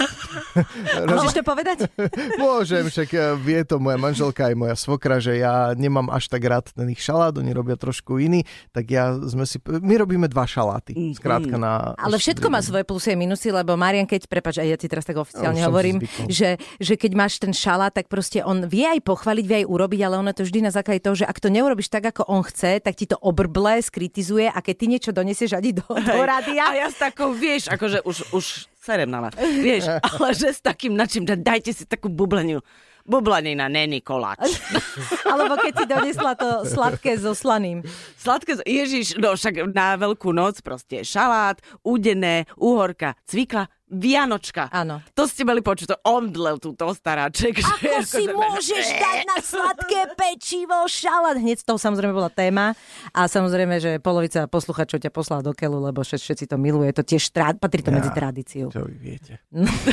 [1.08, 1.88] Môžeš to povedať?
[2.42, 6.44] Môžem, však eh, vie to moja manželka aj moja svokra, že ja nemám až tak
[6.44, 9.58] rád ten ich šalát, oni robia trošku iný, tak ja sme si...
[9.64, 11.14] My robíme dva šaláty, Mhm.
[11.16, 11.96] skrátka na...
[11.96, 15.04] Ale všetko má svoje plusy a minusy, lebo Marian, keď, prepač, aj ja ti teraz
[15.04, 15.98] tak oficiálne si hovorím,
[16.30, 20.00] že, že keď máš ten šalát, tak proste on vie aj pochváliť, vie aj urobiť,
[20.04, 22.78] ale ono to vždy na základe toho, že ak to neurobiš tak, ako on chce,
[22.78, 26.76] tak ti to obrble, skritizuje a keď ty niečo donesieš ani do, do rádia, A
[26.76, 29.34] ja s takou, vieš, akože už, už serem na vás.
[29.38, 32.60] Vieš, ale že s takým načím, že dajte si takú bubleniu.
[33.04, 34.48] Bublanina není koláč.
[35.32, 37.84] alebo keď si donesla to sladké so slaným.
[38.16, 44.72] Sladké, ježiš, no však na veľkú noc proste šalát, údené, úhorka, cvikla, vianočka.
[44.72, 45.04] Áno.
[45.12, 47.60] To ste mali počuť, to omdlel túto staráček.
[47.60, 51.36] že Ako si môžeš dať na sladké pečivo šalát?
[51.36, 52.72] Hneď z toho samozrejme bola téma
[53.12, 56.90] a samozrejme, že polovica posluchačov ťa poslala do keľu, lebo všet- všetci to miluje.
[56.96, 57.52] To tiež trá...
[57.52, 58.16] patrí to medzi Ja.
[58.16, 58.66] tradíciu.
[58.72, 59.40] Čo vy viete.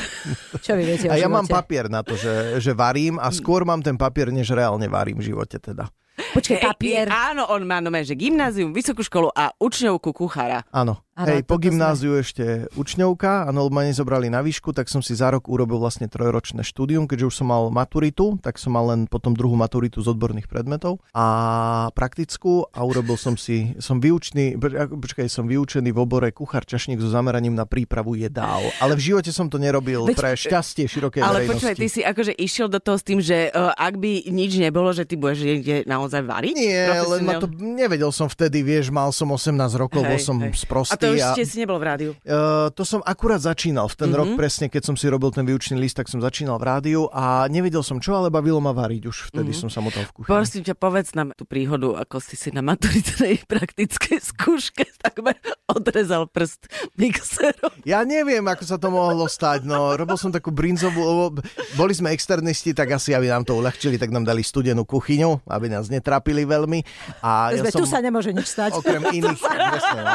[0.65, 3.84] Čo vy viete A ja mám papier na to, že, že varím a skôr mám
[3.84, 5.91] ten papier, než reálne varím v živote teda.
[6.32, 7.06] Počkaj, Hej, papier.
[7.12, 10.63] Áno, on má nové, že gymnázium, vysokú školu a učňovku kuchára.
[10.72, 11.04] Áno.
[11.12, 15.30] Hej, po gymnáziu ešte učňovka, áno, lebo ma nezobrali na výšku, tak som si za
[15.30, 19.36] rok urobil vlastne trojročné štúdium, keďže už som mal maturitu, tak som mal len potom
[19.36, 24.56] druhú maturitu z odborných predmetov a praktickú a urobil som si, som vyučný,
[24.88, 29.30] počkaj, som vyučený v obore kuchár čašník so zameraním na prípravu jedál, ale v živote
[29.36, 31.52] som to nerobil Veď- pre šťastie širokej Ale verejnosti.
[31.54, 34.89] počúvaj, ty si akože išiel do toho s tým, že uh, ak by nič nebolo,
[34.96, 36.55] že ty budeš niekde naozaj variť?
[36.55, 40.38] Nie, len ma to, nevedel som vtedy, vieš, mal som 18 rokov, bol Hej, som
[40.39, 40.53] hej.
[40.55, 40.95] sprostý.
[40.95, 41.17] A to a...
[41.17, 42.12] ešte si nebol v rádiu.
[42.23, 43.88] Uh, to som akurát začínal.
[43.91, 44.17] V ten mm-hmm.
[44.17, 47.45] rok presne, keď som si robil ten výučný list, tak som začínal v rádiu a
[47.49, 49.03] nevedel som čo, ale bavilo ma variť.
[49.10, 49.62] Už vtedy mm-hmm.
[49.65, 50.31] som sa motal v kuchyni.
[50.31, 55.38] Prosím ťa, povedz nám tú príhodu, ako si si na maturitnej praktickej skúške takmer
[55.69, 56.67] odrezal prst
[56.99, 57.73] mixerom.
[57.88, 59.63] Ja neviem, ako sa to mohlo stať.
[59.63, 61.34] No, robil som takú brinzovú,
[61.79, 65.71] boli sme externisti, tak asi, aby nám to uľahčili, tak nám dali studenú kuchyňu, aby
[65.71, 66.84] nás netrápili veľmi.
[67.24, 67.80] A ja som...
[67.80, 68.76] Tu sa nemôže nič stať.
[68.76, 70.13] Okrem iných, presne, no.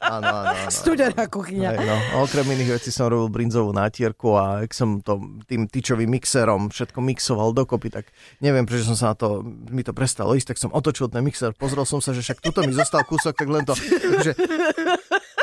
[0.00, 0.68] Áno, áno, áno.
[0.68, 1.68] Studená kuchyňa.
[1.72, 1.96] Hej, no.
[2.20, 7.00] Okrem iných vecí som robil brinzovú nátierku a ak som to tým tyčovým mixerom všetko
[7.00, 8.04] mixoval dokopy, tak
[8.44, 9.40] neviem, prečo som sa na to,
[9.72, 12.60] mi to prestalo ísť, tak som otočil ten mixer, pozrel som sa, že však tuto
[12.66, 13.72] mi zostal kúsok, tak len to,
[14.20, 14.34] že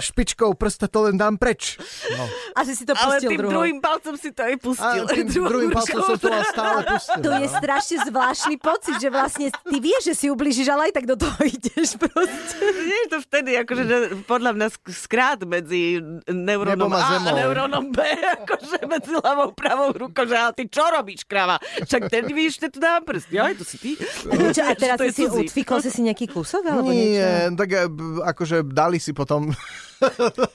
[0.08, 1.76] špičkou prsta to len dám preč.
[2.15, 2.24] No.
[2.60, 3.54] Asi si to Ale pustil tým druhou.
[3.60, 5.04] druhým palcom si to aj pustil.
[5.04, 7.20] A tým druhým palcom som to stále pustil.
[7.22, 7.56] To je no.
[7.60, 11.38] strašne zvláštny pocit, že vlastne ty vieš, že si ubližíš, ale aj tak do toho
[11.58, 12.56] ideš proste.
[12.88, 17.10] Nie je to vtedy, akože že podľa mňa sk- skrát medzi neurónom a A a
[17.20, 17.36] zemou.
[17.36, 18.00] neurónom B,
[18.41, 21.58] akože medzi ľavou pravou rukou, že ale ty čo robíš, krava?
[21.60, 23.30] Však ten víš, že tu dám prst.
[23.30, 23.91] Ja, to si ty.
[24.28, 27.20] A, čo, a teraz je si si utvíkol si si nejaký kúsok alebo niečo?
[27.20, 27.88] Nie, tak eh,
[28.24, 29.50] akože dali si potom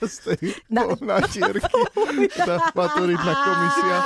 [0.02, 1.66] z tej Na- natierky
[2.32, 3.96] tá maturitná komisia.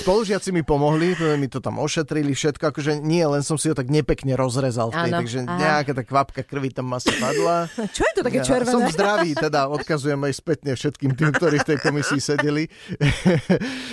[0.00, 3.88] Spolužiaci mi pomohli, mi to tam ošetrili všetko, akože nie, len som si ho tak
[3.92, 5.58] nepekne rozrezal v tej, Áno, takže aha.
[5.58, 7.68] nejaká tá kvapka krvi tam asi padla.
[7.96, 8.72] Čo je to také Ja červené?
[8.72, 12.64] Som zdravý, teda odkazujem aj spätne všetkým tým, ktorí v tej komisii sedeli.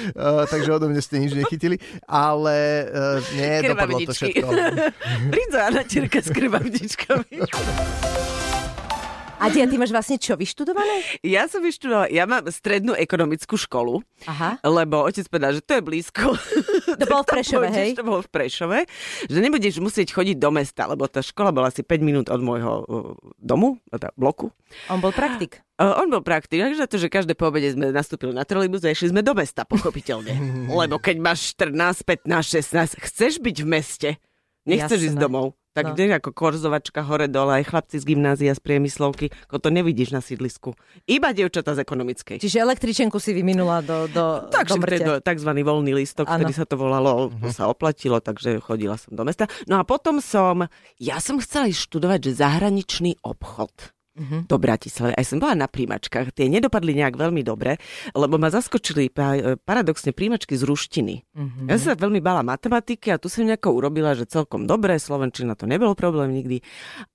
[0.08, 1.78] Eh, takže odo mne ste nič nechytili.
[2.08, 4.48] Ale uh, nie, dopadlo to všetko.
[5.30, 7.38] Brinzo a natierka s krvavničkami.
[9.38, 11.22] A ty, a ty máš vlastne čo vyštudované?
[11.22, 14.58] Ja som vyštudovala, ja mám strednú ekonomickú školu, Aha.
[14.66, 16.34] lebo otec povedal, že to je blízko.
[16.98, 17.90] To bolo v Prešove, pôjdeš, hej?
[18.02, 18.80] To bolo v Prešove,
[19.30, 22.74] že nebudeš musieť chodiť do mesta, lebo tá škola bola asi 5 minút od môjho
[23.38, 24.50] domu, teda bloku.
[24.90, 25.62] On bol praktik.
[25.78, 28.90] Uh, on bol praktik, takže to, že každé po obede sme nastúpili na trolejbus a
[28.90, 30.34] išli sme do mesta, pochopiteľne.
[30.82, 32.58] Lebo keď máš 14, 15,
[32.98, 34.10] 16, chceš byť v meste,
[34.66, 35.08] nechceš Jasné.
[35.14, 35.54] ísť domov.
[35.78, 35.94] Tak No.
[35.94, 36.18] no.
[36.18, 40.74] ako korzovačka hore dole, aj chlapci z gymnázia, z priemyslovky, ako to nevidíš na sídlisku.
[41.06, 42.42] Iba dievčatá z ekonomickej.
[42.42, 45.22] Čiže električenku si vyminula do, do, Tak, do mŕte.
[45.22, 45.50] tzv.
[45.54, 49.46] voľný listok, ktorý sa to volalo, to sa oplatilo, takže chodila som do mesta.
[49.70, 50.66] No a potom som,
[50.98, 53.97] ja som chcela ísť študovať, že zahraničný obchod.
[54.18, 54.50] Mhm.
[54.50, 55.14] Do Bratislavy.
[55.14, 56.34] Aj som bola na príjmačkách.
[56.34, 57.78] Tie nedopadli nejak veľmi dobre,
[58.12, 61.16] lebo ma zaskočili pa- paradoxne príjmačky z ruštiny.
[61.38, 61.70] Mhm.
[61.70, 65.54] Ja som sa veľmi bála matematiky a tu som nejako urobila, že celkom dobre, slovenčina
[65.54, 66.66] to nebol problém nikdy,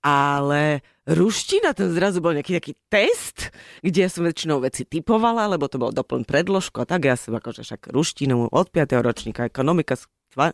[0.00, 3.50] ale ruština, ten zrazu bol nejaký taký test,
[3.82, 7.34] kde ja som väčšinou veci typovala, lebo to bol doplň predložku a tak ja som
[7.34, 9.02] akože však ruštinu od 5.
[9.02, 9.98] ročníka, ekonomika,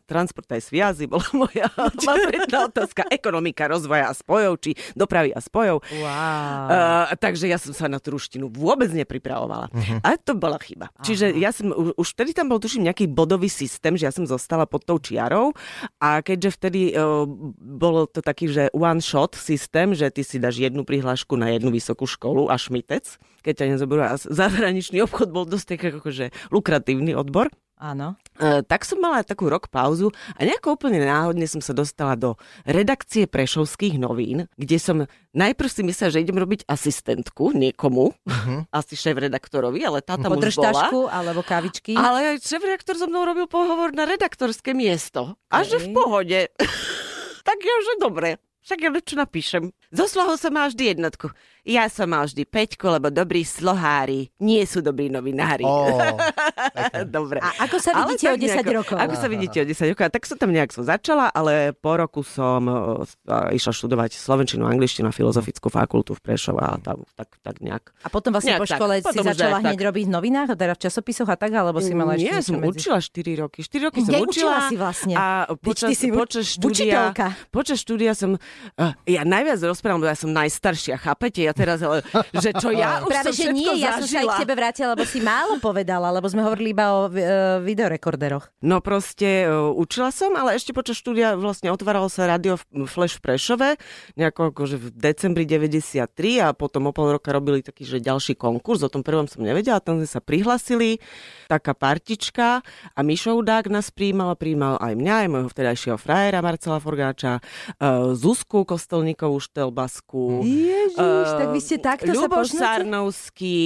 [0.04, 5.82] transport aj sviazy bola moja maturitná otázka, ekonomika rozvoja a spojov, či dopravy a spojov.
[5.82, 6.64] Wow.
[6.68, 9.70] Uh, takže ja som sa na tú ruštinu vôbec nepripravovala.
[9.70, 9.98] Uh-huh.
[10.02, 10.90] A to bola chyba.
[10.90, 11.04] Aha.
[11.06, 14.66] Čiže ja som, už vtedy tam bol tuším nejaký bodový systém, že ja som zostala
[14.66, 15.54] pod tou čiarou
[16.02, 17.24] a keďže vtedy uh,
[17.58, 21.70] bolo to taký, že one shot systém, že ty si dáš jednu prihlášku na jednu
[21.70, 24.02] vysokú školu a šmitec, keď ťa nezoberú.
[24.02, 27.48] A zahraničný obchod bol dosť taký akože lukratívny odbor.
[27.78, 28.18] Áno.
[28.38, 32.38] E, tak som mala takú rok pauzu a nejako úplne náhodne som sa dostala do
[32.62, 34.96] redakcie Prešovských novín, kde som
[35.34, 38.60] najprv si myslela, že idem robiť asistentku niekomu, uh-huh.
[38.78, 41.10] asi šéf-redaktorovi, ale tá tam už bola.
[41.10, 41.98] alebo kavičky.
[41.98, 45.34] Ale aj šéf-redaktor so mnou robil pohovor na redaktorské miesto.
[45.50, 46.38] A že v pohode.
[47.48, 48.38] tak ja, že dobre.
[48.68, 49.62] Však ja čo napíšem.
[49.88, 51.32] Zo slohu som mal vždy jednotku.
[51.68, 55.62] Ja som mal vždy peťku, lebo dobrí slohári nie sú dobrí novinári.
[55.62, 56.00] Ó,
[57.06, 57.38] Dobre.
[57.38, 58.96] A ako sa Ale vidíte o tak 10 nejako- rokov?
[58.96, 60.04] Ako sa vidíte o 10 rokov?
[60.08, 63.04] Tak som tam nejak som začala, ale po roku som uh,
[63.52, 67.92] išla študovať slovenčinu, angličtinu a filozofickú fakultu v Prešove a tam tak, tak nejak.
[68.00, 68.78] A potom vlastne Nejak po tak.
[68.78, 69.84] škole si Potom začala hneď tak.
[69.84, 72.80] robiť v novinách, teda v časopisoch a tak, alebo si mala ešte Nie, som medzi?
[72.80, 73.60] učila 4 roky.
[73.60, 74.26] 4 roky som Ja, učila.
[74.26, 75.14] učila si vlastne.
[75.14, 77.26] A počas, si počas štúdia, učiteľka.
[77.50, 78.40] počas štúdia som,
[78.74, 81.40] uh, ja najviac rozprávam, lebo ja som najstaršia, chápete?
[81.40, 82.06] Ja teraz, ale,
[82.38, 84.94] že čo ja už Práve, som že nie, ja som sa aj k tebe vrátila,
[84.94, 88.54] lebo si málo povedala, lebo sme hovorili iba o uh, videorekorderoch.
[88.62, 93.18] No proste uh, učila som, ale ešte počas štúdia vlastne otváralo sa rádio v- Flash
[93.18, 93.68] v Prešove,
[94.14, 96.06] nejako akože v decembri 93
[96.38, 99.82] a potom o pol roka robili taký, že ďalší konkurs, o tom prvom som nevedela,
[99.82, 101.02] tam sme sa prihlasili,
[101.50, 102.60] taká partička
[102.94, 108.12] a Mišo Udák nás príjmal, príjmal aj mňa, aj môjho vtedajšieho frajera Marcela Forgáča, uh,
[108.12, 110.44] Zuzku Kostelníkovú Štelbasku,
[110.98, 112.62] Ježiš, Eh, tak vy ste takto sa Ľuboš poznáte?
[112.82, 113.58] Sarnovský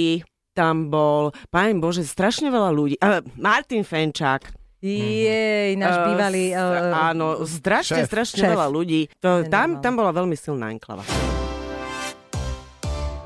[0.51, 2.95] tam bol, pán Bože, strašne veľa ľudí.
[2.97, 4.53] Uh, Martin Fenčák.
[4.79, 6.43] Jej, náš Eh, bývalý...
[6.51, 6.59] eh,
[6.93, 8.07] áno, strašne, Šéf.
[8.07, 8.51] strašne Šéf.
[8.51, 9.07] veľa ľudí.
[9.17, 11.01] To tam, tam bola veľmi silná enklava.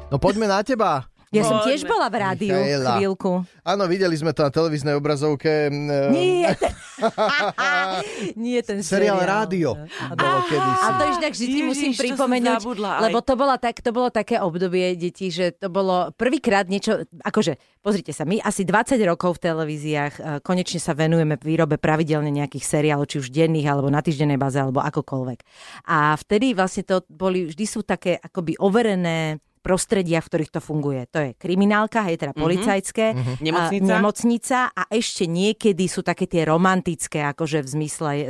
[0.07, 1.03] no poďme na teba.
[1.27, 2.95] Ja som tiež bola v rádiu Michaela.
[2.95, 3.43] chvíľku.
[3.61, 5.67] Áno, videli sme to na televíznej obrazovke.
[5.67, 6.71] mm, Nie, ten,
[8.39, 9.45] nie ten Seriál seriál.
[9.45, 9.69] Rádio.
[10.13, 10.83] Bolo kedysi.
[10.83, 14.41] A to tak vždy Ježiš, musím pripomenúť, zabudla lebo to, bola tak, to bolo také
[14.41, 19.43] obdobie detí, že to bolo prvýkrát niečo, akože pozrite sa, my asi 20 rokov v
[19.47, 24.39] televíziách eh, konečne sa venujeme výrobe pravidelne nejakých seriálov, či už denných, alebo na týždennej
[24.39, 25.39] báze, alebo akokoľvek.
[25.87, 31.05] A vtedy vlastne to boli, vždy sú také akoby overené prostrediach, v ktorých to funguje.
[31.09, 33.33] To je kriminálka, hej, teda policajské, Mhm.
[33.33, 33.91] a Nemocnica.
[33.93, 38.25] nemocnica a ešte niekedy sú také tie romantické, akože v zmysle, e,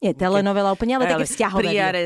[0.00, 1.62] nie telenovela úplne, ale, také vzťahové.
[1.62, 2.02] Pri jare,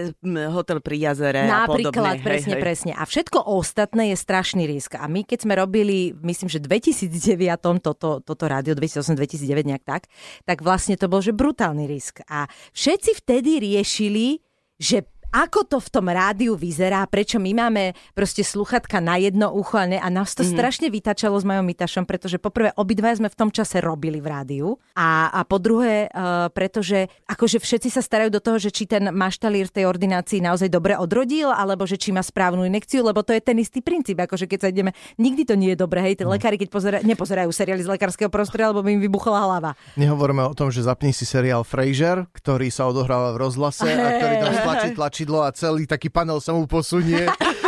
[0.48, 2.24] hotel pri jazere a Napríklad, podobne.
[2.24, 2.62] presne, hej, hej.
[2.62, 2.92] presne.
[2.92, 4.94] A všetko ostatné je strašný risk.
[4.94, 10.02] A my, keď sme robili, myslím, že 2009 toto, toto rádio, 2008-2009 nejak tak,
[10.44, 12.20] tak vlastne to bol, že brutálny risk.
[12.26, 14.40] A všetci vtedy riešili,
[14.76, 19.80] že ako to v tom rádiu vyzerá, prečo my máme proste sluchatka na jedno ucho
[19.80, 20.52] a, ne, a nás to mm-hmm.
[20.52, 24.68] strašne vytačalo s mojom Mitašom, pretože poprvé obidva sme v tom čase robili v rádiu
[24.92, 29.08] a, a po druhé, uh, pretože akože všetci sa starajú do toho, že či ten
[29.08, 33.40] maštalír tej ordinácii naozaj dobre odrodil, alebo že či má správnu inekciu, lebo to je
[33.40, 36.60] ten istý princíp, akože keď sa ideme, nikdy to nie je dobré, hej, tí lekári,
[36.60, 39.72] keď pozera, nepozerajú seriály z lekárskeho prostredia, lebo by im vybuchla hlava.
[39.96, 44.34] Nehovoríme o tom, že zapni si seriál Frasier, ktorý sa odohráva v rozhlase a ktorý
[44.44, 44.52] tam
[44.92, 47.30] stlačí tlačidlo a celý taký panel sa mu posunie.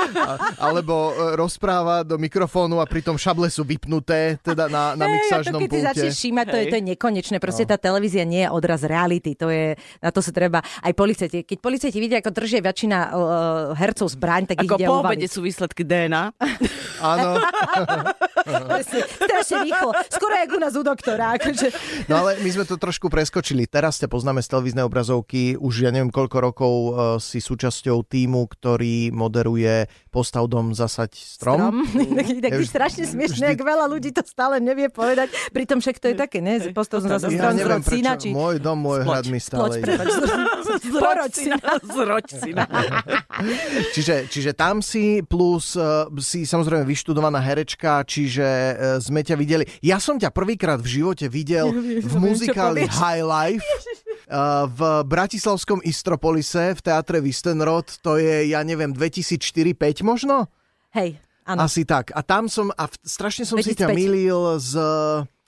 [0.58, 5.10] Alebo e, rozpráva do mikrofónu a pritom šable sú vypnuté teda na, na Hej, a
[5.10, 5.88] to mixážnom keď ty pulte.
[5.90, 7.36] začneš všímať, to je, to je nekonečné.
[7.42, 9.34] Proste tá televízia nie je odraz reality.
[9.38, 11.44] To je, na to sa treba aj policajti.
[11.44, 13.12] Keď policajti vidia, ako držia väčšina uh,
[13.76, 16.34] hercov zbraň, tak Ako ich ide po obede sú výsledky DNA.
[17.14, 17.36] Áno,
[19.18, 19.90] strašne rýchlo.
[20.08, 21.36] Skoro jak u nás u doktora.
[21.36, 21.68] Akože.
[22.06, 23.66] no ale my sme to trošku preskočili.
[23.66, 25.58] Teraz ťa poznáme z televíznej obrazovky.
[25.58, 31.82] Už ja neviem koľko rokov uh, si súčasťou týmu, ktorý moderuje postav dom zasať strom.
[31.90, 35.34] Taký, taký Ja už- strašne smiešný, ak veľa ľudí to stále nevie povedať.
[35.50, 36.62] Pritom však to je také, ne?
[36.70, 38.22] Postav som zase Ja strom neviem zrod syna, prečo.
[38.22, 38.28] či...
[38.30, 39.10] Môj dom, môj Sploč.
[39.10, 39.74] hrad mi stále
[40.94, 41.58] Poroď syna.
[41.82, 42.64] Zroď syna.
[43.94, 49.66] Čiže, čiže tam si plus uh, si samozrejme vyštudovaná herečka, čiže uh, sme ťa videli.
[49.82, 52.86] Ja som ťa prvýkrát v živote videl v muzikáli.
[52.86, 54.03] High Life uh,
[54.66, 57.86] v Bratislavskom Istropolise v teatre Vistenrod.
[58.02, 60.50] To je, ja neviem, 2004-5 možno?
[60.94, 61.66] Hej, áno.
[61.66, 62.10] Asi tak.
[62.14, 63.94] A tam som, a v, strašne som si ťa 2005.
[63.94, 64.74] milil s...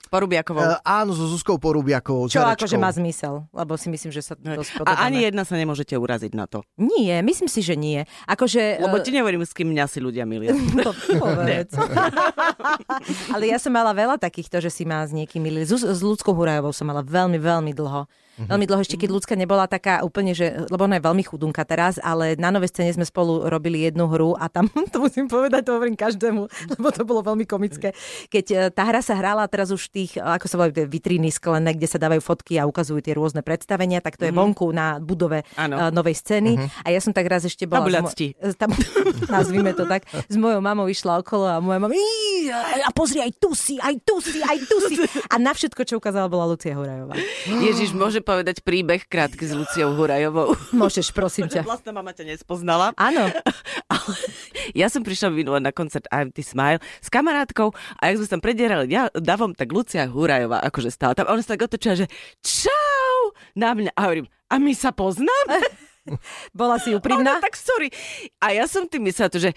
[0.07, 0.63] Porubiakovou.
[0.63, 2.31] Uh, áno, so Zuzkou Porubiakovou.
[2.31, 2.63] Čo herečkou.
[2.63, 6.31] akože má zmysel, lebo si myslím, že sa to A ani jedna sa nemôžete uraziť
[6.31, 6.63] na to.
[6.79, 8.07] Nie, myslím si, že nie.
[8.23, 8.79] Akože...
[8.79, 10.55] Lebo eh, ti nehovorím, s kým mňa si ľudia milia.
[10.79, 11.75] To povedz.
[13.35, 15.67] Ale ja som mala veľa takýchto, že si ma s niekým milili.
[15.67, 18.07] S, s ľudskou Hurajovou som mala veľmi, veľmi dlho.
[18.37, 21.97] Veľmi dlho, ešte keď ľudská nebola taká úplne, že, lebo ona je veľmi chudunka teraz,
[21.97, 25.73] ale na novej scéne sme spolu robili jednu hru a tam, to musím povedať, to
[25.73, 26.45] hovorím každému,
[26.77, 27.97] lebo to bolo veľmi komické.
[28.29, 31.73] Keď e, tá hra sa hrala teraz už tých, e, ako sa volajú, vitríny sklené,
[31.73, 35.41] kde sa dávajú fotky a ukazujú tie rôzne predstavenia, tak to je vonku na budove
[35.57, 35.73] Áno.
[35.73, 36.61] e, novej scény.
[36.83, 37.81] A ja som tak raz ešte bola...
[37.81, 38.37] mo- Tabuľacti.
[38.53, 38.69] tam,
[39.33, 43.33] nazvime to tak, s mojou mamou išla okolo a moja mama "Í, a pozri, aj
[43.37, 44.95] tu si, aj tu si, aj tu si.
[45.33, 47.15] A na všetko, čo ukázala, bola Lucia Hurajová.
[47.47, 50.51] Ježiš, môže povedať príbeh krátky s Luciou Hurajovou.
[50.75, 51.63] Môžeš, prosím ťa.
[51.63, 52.91] Vlastná mama ťa nespoznala.
[52.99, 53.31] Áno,
[53.93, 54.15] Ale
[54.75, 58.43] ja som prišla minule na koncert IMT Smile s kamarátkou a jak sme sa tam
[58.43, 61.31] predierali ja, davom, tak Lucia Hurajová akože stála tam.
[61.31, 62.11] A ona sa tak otočila, že
[62.43, 63.95] čau na mňa.
[63.95, 65.57] A hovorím, a my sa poznáme?
[66.59, 67.33] bola si A ona, úprimná.
[67.39, 67.87] tak sorry.
[68.43, 69.55] A ja som tým myslela to, že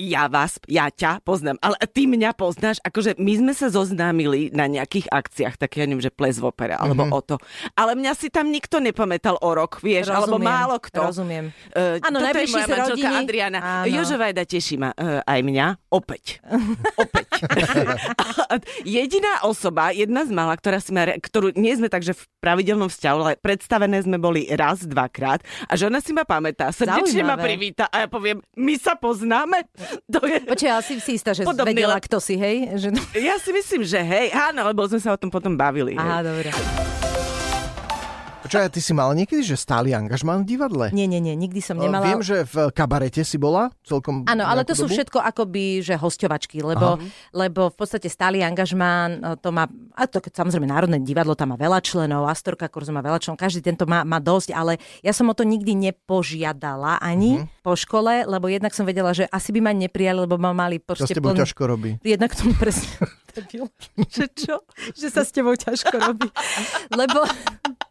[0.00, 4.64] ja vás, ja ťa poznám, ale ty mňa poznáš, akože my sme sa zoznámili na
[4.64, 7.10] nejakých akciách, tak ja neviem, že ples v opere, alebo Mhm.
[7.10, 7.18] mm-hmm.
[7.18, 7.36] o to.
[7.74, 11.04] Ale mňa si tam nikto nepamätal o rok, vieš, alebo málo kto.
[11.06, 11.52] Rozumiem.
[11.70, 13.14] Uh, Áno, toto je najbližší moja rodiny.
[13.18, 13.58] Adriana.
[13.60, 13.84] Áno.
[13.88, 15.66] Jožo Vajda teší ma uh, aj mňa.
[15.90, 16.40] Opäť.
[17.02, 17.28] Opäť.
[18.86, 23.18] Jediná osoba, jedna z mala, ktorá si ma, ktorú nie sme takže v pravidelnom vzťahu,
[23.18, 27.44] ale predstavené sme boli raz, dvakrát a že ona si ma pamätá, srdečne ma Zaujímavé.
[27.44, 29.66] privíta a ja poviem, my sa poznáme?
[30.14, 30.38] To je...
[30.42, 32.78] Počkaj, ale si si istá, že Podobný vedela, kto si, hej?
[32.78, 32.88] Že...
[33.18, 35.94] Ja si myslím, že hej, áno, lebo sme sa o tom potom bavili.
[35.98, 36.50] Aha, dobre.
[38.48, 40.86] Čo, ty si mala niekedy, že stály angažmán v divadle?
[40.96, 42.08] Nie, nie, nie, nikdy som nemala...
[42.08, 44.94] Viem, že v kabarete si bola celkom Áno, ale to nejakú sú dobu.
[44.96, 46.96] všetko akoby, že hosťovačky, lebo,
[47.36, 51.58] lebo v podstate stály angažmán, e, to má, a to samozrejme Národné divadlo, tam má
[51.60, 55.28] veľa členov, Astorka kurzu má veľa členov, každý tento má, má dosť, ale ja som
[55.28, 59.72] o to nikdy nepožiadala ani po škole, lebo jednak som vedela, že asi by ma
[59.76, 61.44] neprijali, lebo ma mali To s proste tebou plný...
[61.44, 61.90] ťažko robí.
[62.00, 62.88] Jednak to mi presne
[63.34, 63.66] debil.
[64.14, 64.54] Že čo?
[64.96, 66.28] že sa s tebou ťažko robí.
[67.00, 67.22] Lebo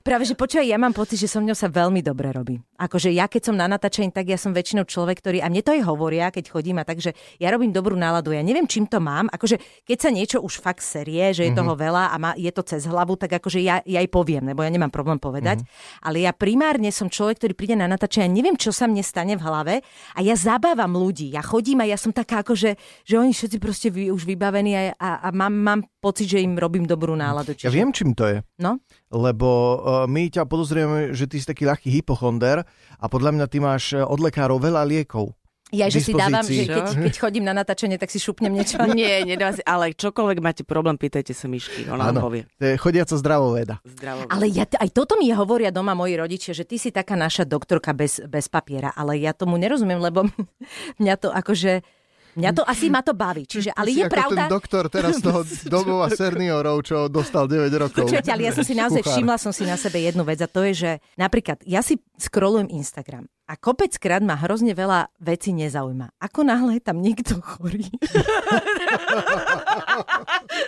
[0.09, 2.57] práve, že počúvaj, ja mám pocit, že so mňou sa veľmi dobre robí.
[2.81, 5.69] Akože ja, keď som na natáčaní, tak ja som väčšinou človek, ktorý, a mne to
[5.69, 8.33] aj hovoria, keď chodím, a takže ja robím dobrú náladu.
[8.33, 9.29] Ja neviem, čím to mám.
[9.29, 12.65] Akože keď sa niečo už fakt serie, že je toho veľa a má, je to
[12.65, 15.61] cez hlavu, tak akože ja, ja aj poviem, lebo ja nemám problém povedať.
[16.01, 19.37] Ale ja primárne som človek, ktorý príde na natáčanie, ja neviem, čo sa mne stane
[19.37, 19.85] v hlave
[20.17, 21.29] a ja zabávam ľudí.
[21.37, 22.73] Ja chodím a ja som taká akože,
[23.05, 26.57] že oni všetci proste vy, už vybavení a, a, a mám, mám pocit, že im
[26.57, 27.53] robím dobrú náladu.
[27.59, 28.39] Ja viem, čím to je.
[28.57, 28.79] No?
[29.09, 32.61] Lebo uh, my ťa podozrieme, že ty si taký ľahký hypochonder
[33.01, 35.33] a podľa mňa ty máš eh, od lekárov veľa liekov.
[35.69, 38.81] Ja, že si dávam, že keď, keď chodím na natáčanie, tak si šupnem niečo.
[38.97, 42.49] Nie, nedá si, ale čokoľvek máte problém, pýtajte sa Myšky, ona vám povie.
[42.57, 43.75] to je chodiaca zdravoveda.
[43.85, 44.25] Zdravo.
[44.33, 47.93] Ale ja, aj toto mi hovoria doma moji rodičia, že ty si taká naša doktorka
[47.93, 50.25] bez, bez papiera, ale ja tomu nerozumiem, lebo
[51.01, 51.98] mňa to akože...
[52.39, 53.43] Mňa to asi ma to baví.
[53.43, 54.47] Čiže, ale je pravda...
[54.47, 58.07] ten doktor teraz toho domova seniorov, čo dostal 9 rokov.
[58.07, 59.13] Počujete, ale ja som si naozaj Kuchár.
[59.19, 62.71] všimla som si na sebe jednu vec a to je, že napríklad ja si scrollujem
[62.71, 66.21] Instagram a kopeckrát ma hrozne veľa vecí nezaujíma.
[66.21, 67.89] Ako náhle je tam niekto chorý.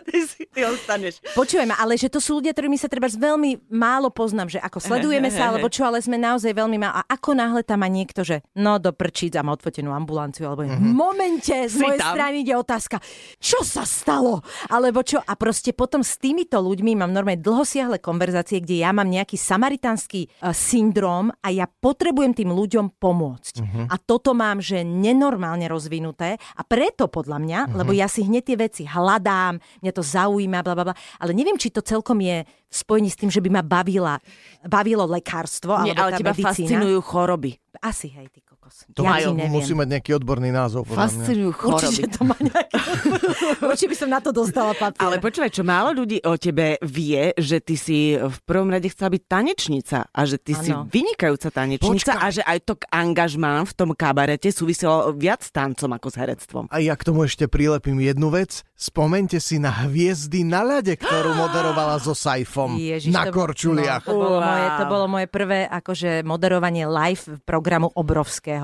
[0.09, 1.21] ty si, ty ostaneš.
[1.37, 5.29] Počujem, ale že to sú ľudia, ktorými sa treba veľmi málo poznám, že ako sledujeme
[5.29, 7.05] sa, alebo čo, ale sme naozaj veľmi málo.
[7.05, 10.65] A ako náhle tam má niekto, že no do prčíc a má odfotenú ambulanciu, alebo
[10.65, 12.17] v momente z Si mojej tam.
[12.17, 12.97] strany ide otázka,
[13.37, 14.41] čo sa stalo?
[14.73, 15.21] Alebo čo?
[15.21, 20.25] A proste potom s týmito ľuďmi mám normálne dlhosiahle konverzácie, kde ja mám nejaký samaritánsky
[20.41, 23.59] uh, syndrom a ja potrebujem tým ľuďom pomôcť.
[23.91, 28.57] A toto mám, že nenormálne rozvinuté a preto podľa mňa, lebo ja si hneď tie
[28.57, 32.75] veci hľadám, mňa to zaujíma, bla, bla, bla, ale neviem, či to celkom je v
[32.75, 34.15] spojení s tým, že by ma bavila,
[34.63, 36.47] bavilo lekárstvo Nie, alebo ale tá teba medicína.
[36.55, 37.51] fascinujú choroby.
[37.83, 38.39] Asi, hej, ty
[38.71, 38.95] kokos.
[38.95, 40.87] To ja majú, musí mať nejaký odborný názov.
[40.87, 42.75] Fascinujú Určite to má nejaké...
[43.71, 45.03] Určite by som na to dostala papier.
[45.03, 49.11] Ale počúvaj, čo málo ľudí o tebe vie, že ty si v prvom rade chcela
[49.11, 50.87] byť tanečnica a že ty si Áno.
[50.87, 52.19] vynikajúca tanečnica Počkaj.
[52.19, 56.63] a že aj to angažmán v tom kabarete súviselo viac s tancom ako s herectvom.
[56.71, 58.63] A ja k tomu ešte prilepím jednu vec.
[58.81, 64.03] Spomente si na Hviezdy na ľade, ktorú moderovala so Saifom Ježiš, na to Korčuliach.
[64.09, 68.60] No, to, bolo moje, to bolo moje prvé akože moderovanie live programu obrovského,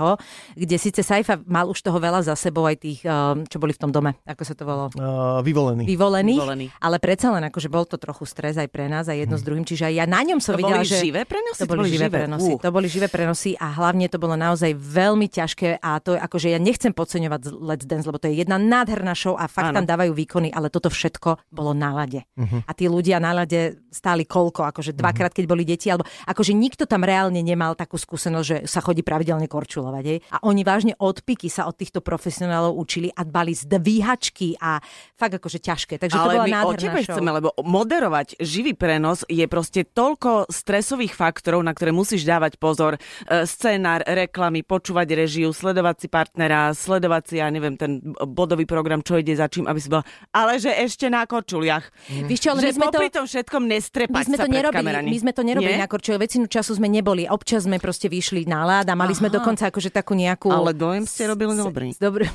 [0.54, 3.82] kde síce Saifa mal už toho veľa za sebou aj tých, um, čo boli v
[3.82, 5.84] tom dome, ako sa to volalo, Uh, vyvolený.
[5.86, 6.66] vyvolených, Vyvolený.
[6.78, 9.64] ale predsa len akože bol to trochu stres aj pre nás, aj jedno s druhým,
[9.64, 11.00] čiže aj ja na ňom som To videla, boli že...
[11.02, 11.60] živé prenosy?
[11.60, 12.52] To boli živé prenosy.
[12.54, 12.60] Uh.
[12.62, 16.48] To boli živé prenosy a hlavne to bolo naozaj veľmi ťažké a to je akože
[16.52, 19.80] ja nechcem podceňovať Let's Dance, lebo to je jedna nádherná show a fakt Áno.
[19.80, 22.28] tam dávajú výkony, ale toto všetko bolo na lade.
[22.68, 26.84] A tí ľudia na lade stáli koľko, akože dvakrát, keď boli deti, alebo akože nikto
[26.84, 29.87] tam reálne nemal takú skúsenosť, že sa chodí pravidelne korčulovať.
[30.04, 30.20] Hej?
[30.34, 34.80] A oni vážne od piky sa od týchto profesionálov učili a dbali zdvíhačky a
[35.16, 35.96] fakt akože ťažké.
[35.98, 37.16] Takže to Ale bola my o tebe show.
[37.16, 42.98] chceme, lebo moderovať živý prenos je proste toľko stresových faktorov, na ktoré musíš dávať pozor.
[42.98, 49.02] E, Scénár, reklamy, počúvať režiu, sledovať si partnera, sledovať si, ja neviem, ten bodový program,
[49.02, 50.04] čo ide za čím, aby si bola...
[50.34, 51.88] Ale že ešte na kočuliach.
[52.28, 53.00] Vieš čo, ale že my sme to...
[53.14, 55.08] tom všetkom nestrepať My sme to nerobili, kamerami.
[55.10, 55.84] my sme to nerobili Nie?
[55.84, 57.26] na korčule, väčšinu času sme neboli.
[57.30, 59.36] Občas sme proste vyšli na lád a mali sme Aha.
[59.42, 60.50] dokonca akože takú nejakú...
[60.50, 61.94] Ale dojem ste robili dobrý.
[62.02, 62.26] Dobre.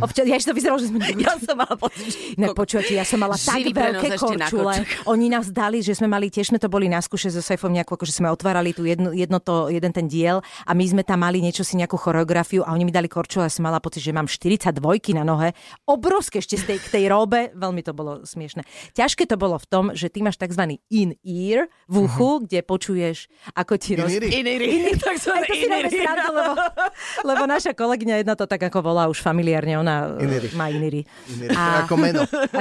[0.00, 1.04] Občas, ja ešte to vyzeralo, že sme...
[1.28, 2.40] Ja som mala pocit.
[2.40, 4.88] Ne, počujete, ja som mala tak veľké korčule.
[5.04, 8.00] Oni nás dali, že sme mali, tiež sme to boli na skúše so Saifom nejakú,
[8.00, 11.44] akože sme otvárali tu jedno, jedno to, jeden ten diel a my sme tam mali
[11.44, 14.24] niečo si nejakú choreografiu a oni mi dali korčule a som mala pocit, že mám
[14.30, 14.80] 42
[15.12, 15.52] na nohe.
[15.84, 18.64] Obrovské ešte z tej, k tej robe, veľmi to bolo smiešne.
[18.96, 20.80] Ťažké to bolo v tom, že ty máš tzv.
[20.88, 24.14] in-ear v uchu, kde počuješ, ako ti roz...
[24.14, 26.32] Iný Iný, Aj tak robíme srandu,
[27.28, 30.48] lebo, naša kolegyňa jedna to tak ako volá už familiárne, ona Iníry.
[30.54, 31.02] má iníry.
[31.30, 31.52] Iníry.
[31.54, 32.20] To je ako meno.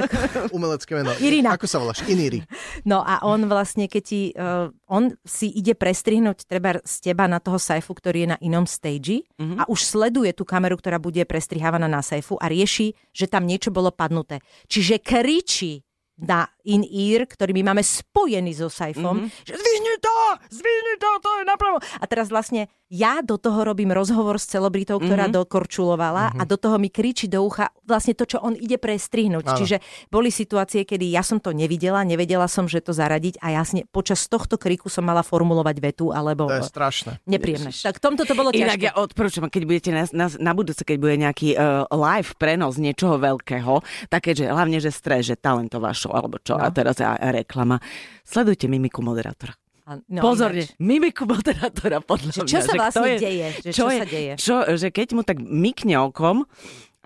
[0.55, 1.11] Umelecké meno.
[1.21, 1.55] Irina.
[1.55, 2.03] Ako sa voláš?
[2.07, 2.43] Iníry.
[2.83, 7.37] No a on vlastne, keď ti, uh, on si ide prestrihnúť treba z teba na
[7.37, 11.85] toho sajfu, ktorý je na inom stage a už sleduje tú kameru, ktorá bude prestrihávaná
[11.85, 14.41] na sajfu a rieši, že tam niečo bolo padnuté.
[14.67, 20.17] Čiže kričí na in-ear, ktorý my máme spojený so sajfom, že zvihni to,
[20.49, 21.77] zvihni to, to je napravo.
[22.01, 26.79] A teraz vlastne ja do toho robím rozhovor s celebritou, ktorá dokorčulovala a do toho
[26.79, 29.43] mi kričí do ucha vlastne to, čo on ide prestrihnúť.
[29.43, 29.57] Áno.
[29.59, 33.83] Čiže boli situácie, kedy ja som to nevidela, nevedela som, že to zaradiť a jasne
[33.87, 37.11] počas tohto kriku som mala formulovať vetu alebo To je strašné.
[37.27, 37.75] nepríjemné.
[37.75, 38.87] Tak v tomto to bolo Inak ťažké.
[38.87, 43.19] ja odporúčam, keď budete na, na, na budúce, keď bude nejaký uh, live prenos niečoho
[43.19, 46.63] veľkého, také, že hlavne, že stres, že talentová show, alebo čo, No.
[46.63, 47.77] a teraz a, a reklama,
[48.23, 49.53] sledujte mimiku moderátora.
[49.87, 50.75] A- no, Pozorne, ináč.
[50.83, 53.47] mimiku moderátora podľa Že čo mňa, sa že vlastne je, deje?
[53.63, 54.33] Že čo je, sa deje?
[54.35, 56.43] Čo, že keď mu tak mykne okom,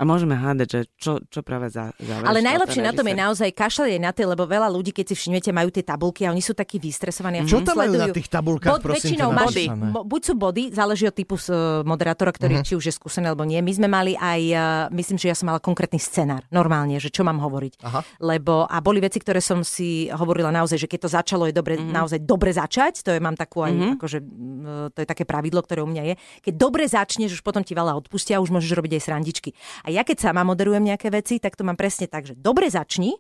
[0.01, 3.54] a môžeme hádať, že čo, čo práve za, za Ale najlepšie na tom je naozaj
[3.54, 6.41] kašľať aj na tie, lebo veľa ľudí, keď si všimnete, majú tie tabulky a oni
[6.41, 7.45] sú takí vystresovaní.
[7.45, 9.29] Čo tam majú na tých tabulkách, Bod, prosím väčšinou
[9.93, 13.45] mo- buď sú body, záleží od typu uh, moderátora, ktorý či už je skúsený alebo
[13.45, 13.62] nie.
[13.62, 17.21] My sme mali aj, uh, myslím, že ja som mala konkrétny scenár, normálne, že čo
[17.21, 17.85] mám hovoriť.
[17.85, 18.02] Aha.
[18.25, 21.77] Lebo, a boli veci, ktoré som si hovorila naozaj, že keď to začalo, je dobre,
[21.77, 23.06] naozaj dobre začať.
[23.06, 26.13] To je, mám takú aj, akože, mm, to je také pravidlo, ktoré u mňa je.
[26.49, 29.54] Keď dobre začneš, už potom ti veľa odpustia, už môžeš robiť aj srandičky.
[29.85, 33.15] A ja keď sama moderujem nejaké veci, tak to mám presne tak, že dobre začni,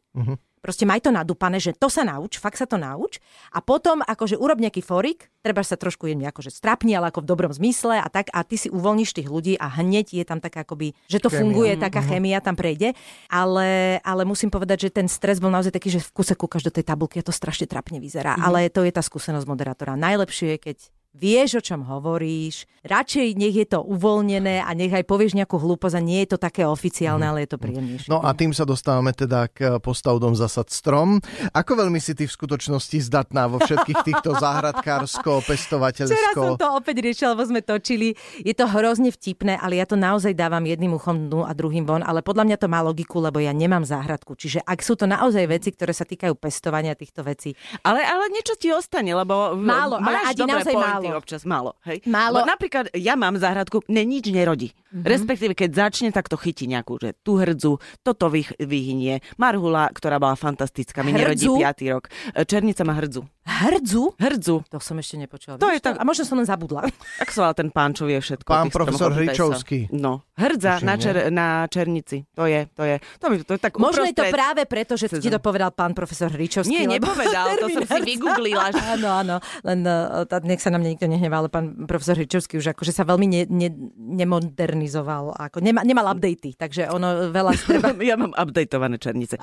[0.61, 3.17] Proste maj to nadúpané, že to sa nauč, fakt sa to nauč.
[3.49, 7.29] A potom akože urob nejaký forik, treba sa trošku jedne akože strapni, ale ako v
[7.33, 10.61] dobrom zmysle a tak a ty si uvoľníš tých ľudí a hneď je tam taká
[10.61, 11.41] akoby, že to Chémia.
[11.41, 12.93] funguje, taká chémia tam prejde,
[13.25, 16.69] ale, ale musím povedať, že ten stres bol naozaj taký, že v kuse kúkaš do
[16.69, 19.97] tej tabulky a to strašne trapne vyzerá, ale to je tá skúsenosť moderátora.
[19.97, 20.77] Najlepšie je, keď
[21.11, 25.95] vieš, o čom hovoríš, radšej nech je to uvoľnené a nech aj povieš nejakú hlúposť
[25.99, 28.09] a nie je to také oficiálne, ale je to príjemnejšie.
[28.09, 31.19] No a tým sa dostávame teda k postavdom zasad strom.
[31.51, 36.41] Ako veľmi si ty v skutočnosti zdatná vo všetkých týchto záhradkársko, Včera pestovateľsko...
[36.41, 38.15] som to opäť riešila, lebo sme točili.
[38.41, 42.01] Je to hrozne vtipné, ale ja to naozaj dávam jedným uchom dnu a druhým von,
[42.01, 44.39] ale podľa mňa to má logiku, lebo ja nemám záhradku.
[44.39, 47.53] Čiže ak sú to naozaj veci, ktoré sa týkajú pestovania týchto vecí,
[47.83, 50.75] Ale, ale niečo ti ostane, lebo Málo, ale dobré naozaj
[51.09, 51.17] málo.
[51.17, 51.71] občas, málo.
[51.87, 52.05] Hej?
[52.05, 52.43] Málo.
[52.43, 54.69] Lebo napríklad ja mám záhradku, mne nič nerodí.
[54.69, 55.07] Mm-hmm.
[55.07, 58.29] Respektíve, keď začne, tak to chytí nejakú, že tú hrdzu, toto
[58.59, 59.23] vyhynie.
[59.39, 61.57] Marhula, ktorá bola fantastická, mi nerodí Hrdzu?
[61.57, 62.11] piatý rok.
[62.35, 63.23] E, Černica má hrdzu.
[63.41, 64.55] Hrdzu, Hrdzu.
[64.65, 65.55] to som ešte nepočula.
[65.55, 66.85] To je tak- A možno som len zabudla.
[67.23, 68.45] Ak sa ten pán, čo vie všetko.
[68.45, 69.09] Pán profesor.
[69.11, 69.89] Hričovský.
[69.91, 72.23] No, hrdza Tuším, na, čer, na Černici.
[72.31, 72.95] To je, to je.
[73.17, 75.91] To, mi, to je tak Možno je to práve preto, že ti to povedal pán
[75.91, 76.69] profesor Hričovský.
[76.71, 78.69] Nie, nepovedal, to som si vygooglila.
[78.69, 79.79] že- Áno, áno, len
[80.25, 83.25] tá, nech sa na mňa nikto nehnevá, ale pán profesor Hričovský už akože sa veľmi
[83.25, 87.89] ne, ne, nemodernizoval, ako nema, nemal updaty, takže ono veľa treba...
[87.99, 89.37] Ja mám updateované Černice.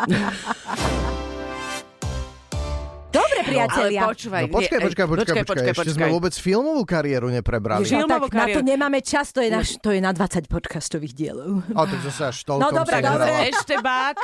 [3.50, 4.00] Priatelia.
[4.00, 7.82] Ale počúvaj, No počkaj, počkaj, počkaj, počkaj, počkaj, ešte sme vôbec filmovú kariéru neprebrali.
[7.82, 8.62] Ježiš, No, tak filmovú na to kariéru.
[8.64, 11.64] nemáme čas, to je, naš, to je na 20 podcastových dielov.
[11.70, 12.60] A tak zase až toľko.
[12.60, 13.30] No, dobre, dobre.
[13.48, 14.18] Ešte bák.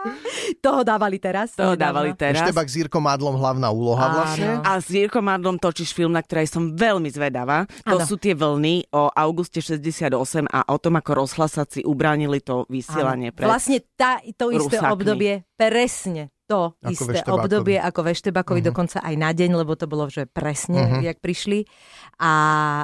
[0.64, 1.52] Toho dávali teraz.
[1.52, 2.40] Toho dávali teraz.
[2.40, 4.14] Ešte bak s Jirkom Madlom hlavná úloha Áno.
[4.16, 4.48] vlastne.
[4.60, 7.64] A s Jirkom Mardom točíš film, na ktorej som veľmi zvedavá.
[7.84, 8.04] To Áno.
[8.04, 10.10] sú tie vlny o auguste 68
[10.46, 13.30] a o tom, ako rozhlasaci ubránili to vysielanie.
[13.32, 14.92] Vlastne tá, to isté Rusakmi.
[14.92, 17.42] obdobie, presne to Ako isté Veštebákovi.
[17.42, 18.66] obdobie ako Veštebakovi, Mhm.
[18.66, 21.02] dokonca aj na deň, lebo to bolo, že presne, Mhm.
[21.04, 21.66] jak prišli.
[22.16, 22.32] A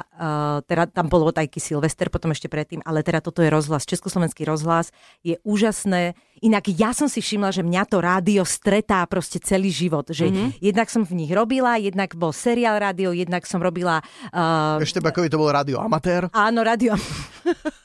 [0.03, 4.43] uh, teda tam bolo taký Silvester, potom ešte predtým, ale teda toto je rozhlas, Československý
[4.43, 4.91] rozhlas
[5.21, 6.13] je úžasné.
[6.39, 10.05] Inak ja som si všimla, že mňa to rádio stretá proste celý život.
[10.05, 10.45] Že Mhm.
[10.61, 14.03] jednak som v nich robila, jednak bol seriál rádio, jednak som robila...
[14.29, 16.27] Uh, Ešte Bakovi to bol rádio amatér.
[16.29, 16.93] Áno, rádio.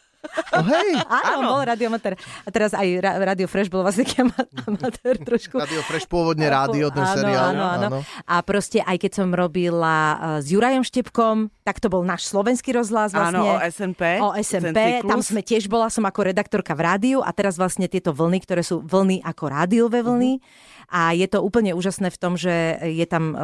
[0.51, 0.99] No hej,
[1.31, 2.19] Áno, bol Radio Amatér.
[2.43, 5.63] A teraz aj ra- Radio Fresh bol vlastne taký ama- amatér trošku.
[5.63, 7.45] Radio Fresh pôvodne rádio, ten Áno, seriál.
[7.55, 7.89] Áno, áno.
[8.27, 12.75] A proste aj keď som robila uh, s Jurajom Štepkom, tak to bol náš slovenský
[12.75, 13.39] rozhlas vlastne.
[13.39, 14.03] Áno, o SNP.
[14.19, 18.11] O SMP, tam sme tiež bola som ako redaktorka v rádiu a teraz vlastne tieto
[18.11, 20.43] vlny, ktoré sú vlny ako rádiové vlny.
[20.89, 23.41] A je to úplne úžasné v tom, že je tam uh,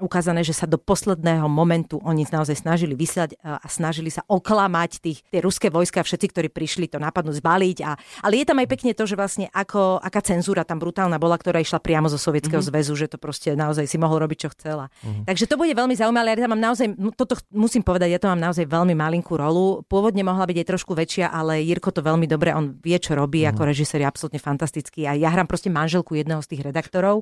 [0.00, 4.90] ukázané, že sa do posledného momentu oni naozaj snažili vysielať uh, a snažili sa oklamať
[5.04, 7.78] tých, tie ruské vojska, všetci, ktorí prišli to napadnúť, zbaliť.
[7.84, 7.92] A,
[8.24, 11.60] ale je tam aj pekne to, že vlastne ako, aká cenzúra tam brutálna bola, ktorá
[11.60, 12.68] išla priamo zo Sovietskeho Mhm.
[12.72, 14.88] zväzu, že to proste naozaj si mohol robiť, čo chcela.
[15.28, 18.40] Takže to bude veľmi zaujímavé, ja tam mám naozaj, toto musím povedať, ja to mám
[18.40, 19.84] naozaj veľmi malinkú rolu.
[19.84, 23.44] Pôvodne mohla byť aj trošku väčšia, ale Jirko to veľmi dobre, on vie, čo robí,
[23.44, 25.04] ako režisér je absolútne fantastický.
[25.04, 26.76] A ja hrám proste manželku jedného z tých redaktorov.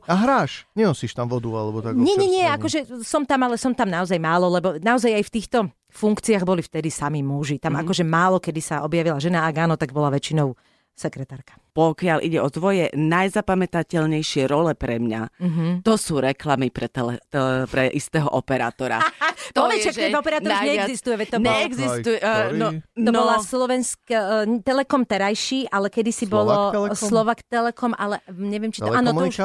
[0.04, 0.68] A hráš?
[0.76, 1.96] Nenosíš tam vodu alebo tak?
[1.96, 5.34] Nie, nie, nie, akože som tam, ale som tam naozaj málo, lebo naozaj aj v
[5.34, 5.58] týchto
[5.96, 7.56] funkciách boli vtedy sami muži.
[7.56, 10.52] Tam akože málo kedy sa objavila žena, ak áno, tak bola väčšinou
[10.92, 11.56] sekretárka.
[11.76, 15.66] Pokiaľ ide o tvoje najzapamätateľnejšie role pre mňa, Mhm.
[15.84, 19.00] to sú reklamy pre, tele, te, pre istého operátora.
[19.54, 21.46] To Oveček, ten operátor už najviac- neexistuje, veď to bol...
[21.46, 22.18] Neexistuje.
[22.18, 26.98] Uh, no, To no, bola slovenská, uh, Telekom terajší, ale kedysi bolo Telekom?
[26.98, 28.90] Slovak Telekom, ale neviem, či to...
[28.90, 29.38] Áno, to už,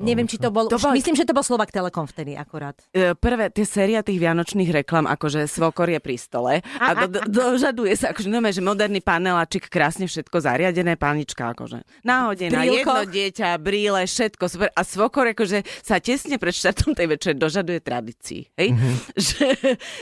[0.00, 0.64] neviem, či to bol...
[0.72, 2.78] To už, bol- myslím, že to bol Slovak Telekom vtedy akorát.
[2.96, 7.20] E, prvé, tie séria tých vianočných reklam, akože svokor je pri stole a do, do,
[7.28, 12.76] dožaduje sa, akože no, že moderný paneláčik, krásne všetko zariadené, panička, akože nahodená, Brílko.
[12.92, 14.68] jedno dieťa, brýle, všetko super.
[14.70, 18.52] A svokor, akože sa tesne pred štartom tej večer dožaduje tradícií.
[18.54, 18.68] Hej?
[19.16, 19.46] Že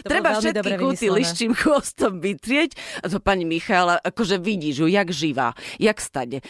[0.03, 1.15] To treba všetky vymyslené.
[1.15, 2.75] liščím chvostom vytrieť.
[2.99, 6.43] A to pani Michála, akože vidíš ju, jak živá, jak stade.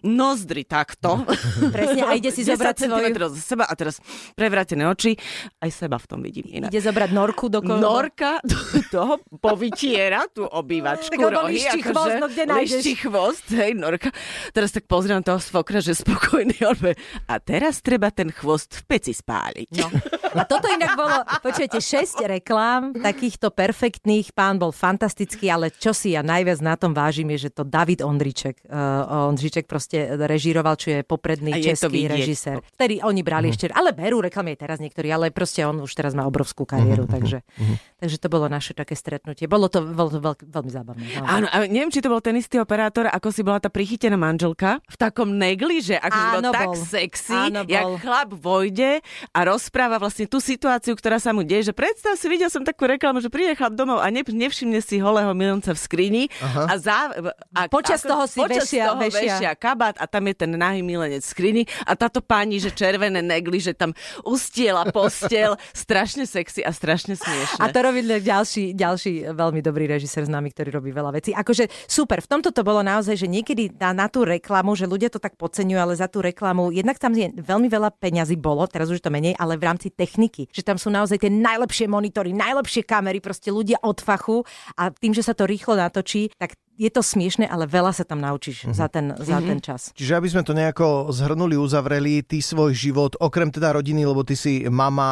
[0.00, 1.22] Nozdry takto.
[1.76, 3.14] Presne, a ide si 10 zobrať svoju...
[3.30, 4.00] zo seba a teraz
[4.32, 5.16] prevrátené oči.
[5.58, 6.70] Aj seba v tom vidím inak.
[6.70, 8.56] Ide zobrať Norku do kol- Norka do
[8.88, 11.58] toho povytiera tú obývačku Tak rohy.
[11.58, 12.70] liščí akože chvost, no kde nájdeš?
[12.74, 14.08] Liščí chvost, hej, Norka.
[14.54, 16.54] Teraz tak pozriem toho svokra, že spokojný.
[16.70, 16.94] On povie,
[17.26, 19.68] a teraz treba ten chvost v peci spáliť.
[19.82, 19.90] No.
[20.30, 26.14] A toto inak bolo, počujete, 6 reklám, takýchto perfektných, pán bol fantastický, ale čo si
[26.14, 30.94] ja najviac na tom vážim je, že to David Ondriček, uh, Ondriček proste režíroval, čo
[30.94, 32.62] je popredný A je český režisér.
[32.78, 36.14] Vtedy oni brali ešte, ale berú reklamy aj teraz niektorí, ale proste on už teraz
[36.14, 37.42] má obrovskú kariéru, takže,
[37.98, 39.50] takže to bolo naše také stretnutie.
[39.50, 41.02] Bolo to, bolo to veľk, veľmi zábavné.
[41.10, 41.26] naozaj.
[41.26, 44.43] Áno, a neviem, či to bol ten istý operátor, ako si bola tá prichytená manželka
[44.44, 47.96] manželka v takom negliže, akože bol tak sexy, Áno, jak bol.
[47.96, 49.00] chlap vojde
[49.32, 52.84] a rozpráva vlastne tú situáciu, ktorá sa mu deje, že predstav si, videl som takú
[52.84, 57.08] reklamu, že príde chlap domov a ne, nevšimne si holého milionca v skrini a, za,
[57.56, 59.20] a Počas toho si počas vešia- toho vešia.
[59.32, 63.24] vešia kabát a tam je ten nahý milenec v skrini a táto pani, že červené
[63.24, 67.56] negli, že tam ustiela postel, strašne sexy a strašne smiešne.
[67.56, 71.30] A to robí ďalší, ďalší veľmi dobrý režisér s nami, ktorý robí veľa vecí.
[71.32, 75.10] Akože super, v tomto to bolo naozaj, že niekedy na, na tú reklamu, že ľudia
[75.10, 78.90] to tak podceňujú, ale za tú reklamu, jednak tam je veľmi veľa peňazí bolo, teraz
[78.90, 82.82] už to menej, ale v rámci techniky, že tam sú naozaj tie najlepšie monitory, najlepšie
[82.82, 84.42] kamery, proste ľudia od fachu
[84.74, 88.18] a tým, že sa to rýchlo natočí, tak je to smiešne, ale veľa sa tam
[88.18, 89.94] naučíš za, ten, za ten čas.
[89.94, 94.34] Čiže aby sme to nejako zhrnuli, uzavreli, ty svoj život, okrem teda rodiny, lebo ty
[94.34, 95.10] si mama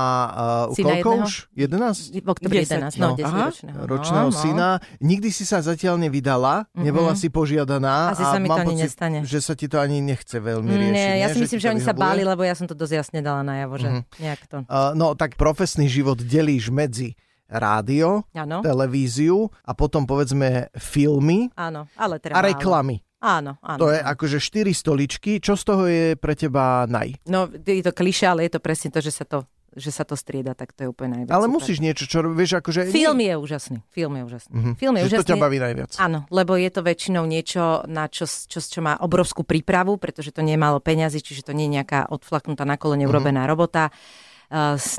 [0.69, 1.27] uh, Syna koľko jedného?
[1.27, 1.33] už?
[1.55, 2.19] 11?
[2.19, 3.17] V oktobri 11, 10, no, no.
[3.19, 3.79] 10 Aha, ročného.
[3.87, 4.41] ročného no, no.
[4.43, 4.69] syna.
[4.99, 8.11] Nikdy si sa zatiaľ nevydala, nebola si požiadaná.
[8.11, 9.19] Asi a sa mi mám to ani pocit, nestane.
[9.23, 10.95] že sa ti to ani nechce veľmi riešiť.
[10.95, 12.95] Nie, ja si Že myslím, že to oni sa báli, lebo ja som to dosť
[13.07, 13.89] jasne dala najavo, že
[14.19, 14.57] nejak to.
[14.67, 17.15] Uh, no tak profesný život delíš medzi
[17.53, 23.05] rádio, Áno, televíziu a potom povedzme filmy áno, ale teda a reklamy.
[23.23, 23.79] Áno, áno.
[23.79, 25.39] To je akože 4 stoličky.
[25.39, 27.23] Čo z toho je pre teba naj?
[27.31, 29.47] No, je to kliše, ale je to presne to, že sa to,
[29.79, 31.31] že sa to strieda, tak to je úplne najviac.
[31.31, 31.55] Ale super.
[31.55, 32.91] musíš niečo, čo vieš, akože...
[32.91, 33.79] Film je úžasný.
[33.95, 34.53] Film je úžasný.
[34.53, 34.73] Mhm.
[34.75, 35.31] Film je Že to úžasný.
[35.31, 35.91] ťa baví najviac.
[36.03, 40.43] Áno, lebo je to väčšinou niečo, na čo, čo, čo má obrovskú prípravu, pretože to
[40.59, 43.95] málo peňazí, čiže to nie je nejaká odflaknutá na kolene urobená robota.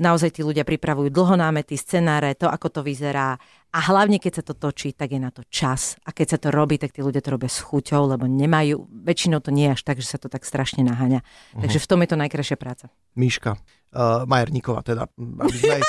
[0.02, 3.38] Naozaj tí ľudia pripravujú dlho námety, scenáre, to, ako to vyzerá.
[3.74, 5.94] A hlavne, keď sa to točí, tak je na to čas.
[6.06, 9.46] A keď sa to robí, tak tí ľudia to robia s chuťou, lebo nemajú, väčšinou
[9.46, 11.22] to nie je až tak, že sa to tak strašne naháňa.
[11.58, 12.90] Takže v tom je to najkrajšia práca.
[13.14, 13.62] Míška.
[13.94, 15.06] Uh, Majerníková teda.
[15.18, 15.78] Aby sme.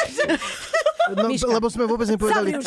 [1.05, 1.53] No, Miška.
[1.53, 2.57] lebo sme vôbec nepovedali...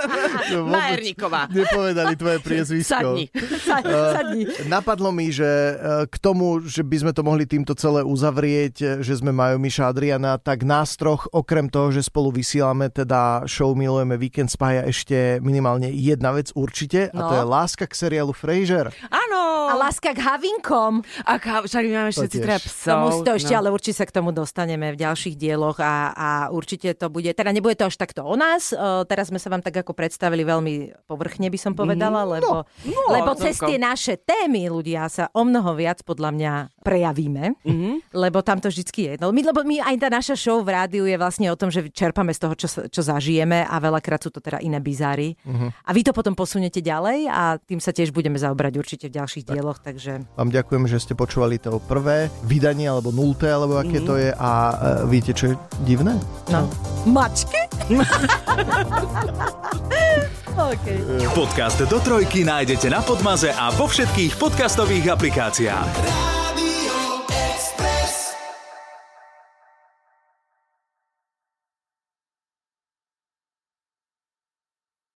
[0.00, 1.42] Vôbec Majerníková.
[1.48, 2.94] Nepovedali tvoje priezvisko.
[2.94, 3.24] Sadni.
[3.66, 4.44] Sa- Sadni.
[4.66, 5.74] Napadlo mi, že e,
[6.06, 9.88] k tomu, že by sme to mohli týmto celé uzavrieť, e, že sme Majo, Miša,
[9.88, 15.16] Adriana, tak nás troch, okrem toho, že spolu vysielame, teda show Milujeme víkend, spája ešte
[15.40, 17.36] minimálne jedna vec určite, a to No.
[17.36, 18.90] je láska k seriálu Frasier.
[19.06, 19.70] Áno.
[19.70, 21.00] A láska k havinkom.
[21.22, 23.00] A ká, však my máme všetci teda psov.
[23.00, 23.58] mus, to ešte, no.
[23.58, 27.50] ale určite sa k tomu dostaneme v ďalších dieloch a, a určite to bude, teda
[27.50, 30.74] nebude to až takto o nás, uh, teraz sme sa vám tak ako predstavili veľmi
[31.04, 33.44] povrchne, by som povedala, lebo, no, lebo celkom.
[33.44, 37.90] cez tie naše témy ľudia sa o mnoho viac podľa mňa prejavíme, Mhm.
[38.12, 39.12] lebo tam to vždycky je.
[39.16, 41.86] No, my, lebo my aj tá naša show v rádiu je vlastne o tom, že
[41.86, 45.36] čerpame z toho, čo, čo zažijeme a veľakrát sú to teda iné bizáry.
[45.80, 49.44] A vy to potom posuniete ďalej a tým sa tiež budeme zaobrať určite v ďalších
[49.44, 54.14] dieloch, takže Vám ďakujem, že ste počúvali to prvé vydanie, alebo nulté, alebo aké to
[54.14, 54.30] je.
[54.32, 54.74] A e,
[55.06, 56.16] viete, čo je divné?
[56.48, 56.64] no.
[57.02, 57.60] Mačky?
[60.56, 60.98] okay.
[61.32, 66.39] Podcast do trojky nájdete na Podmaze a vo všetkých podcastových aplikáciách.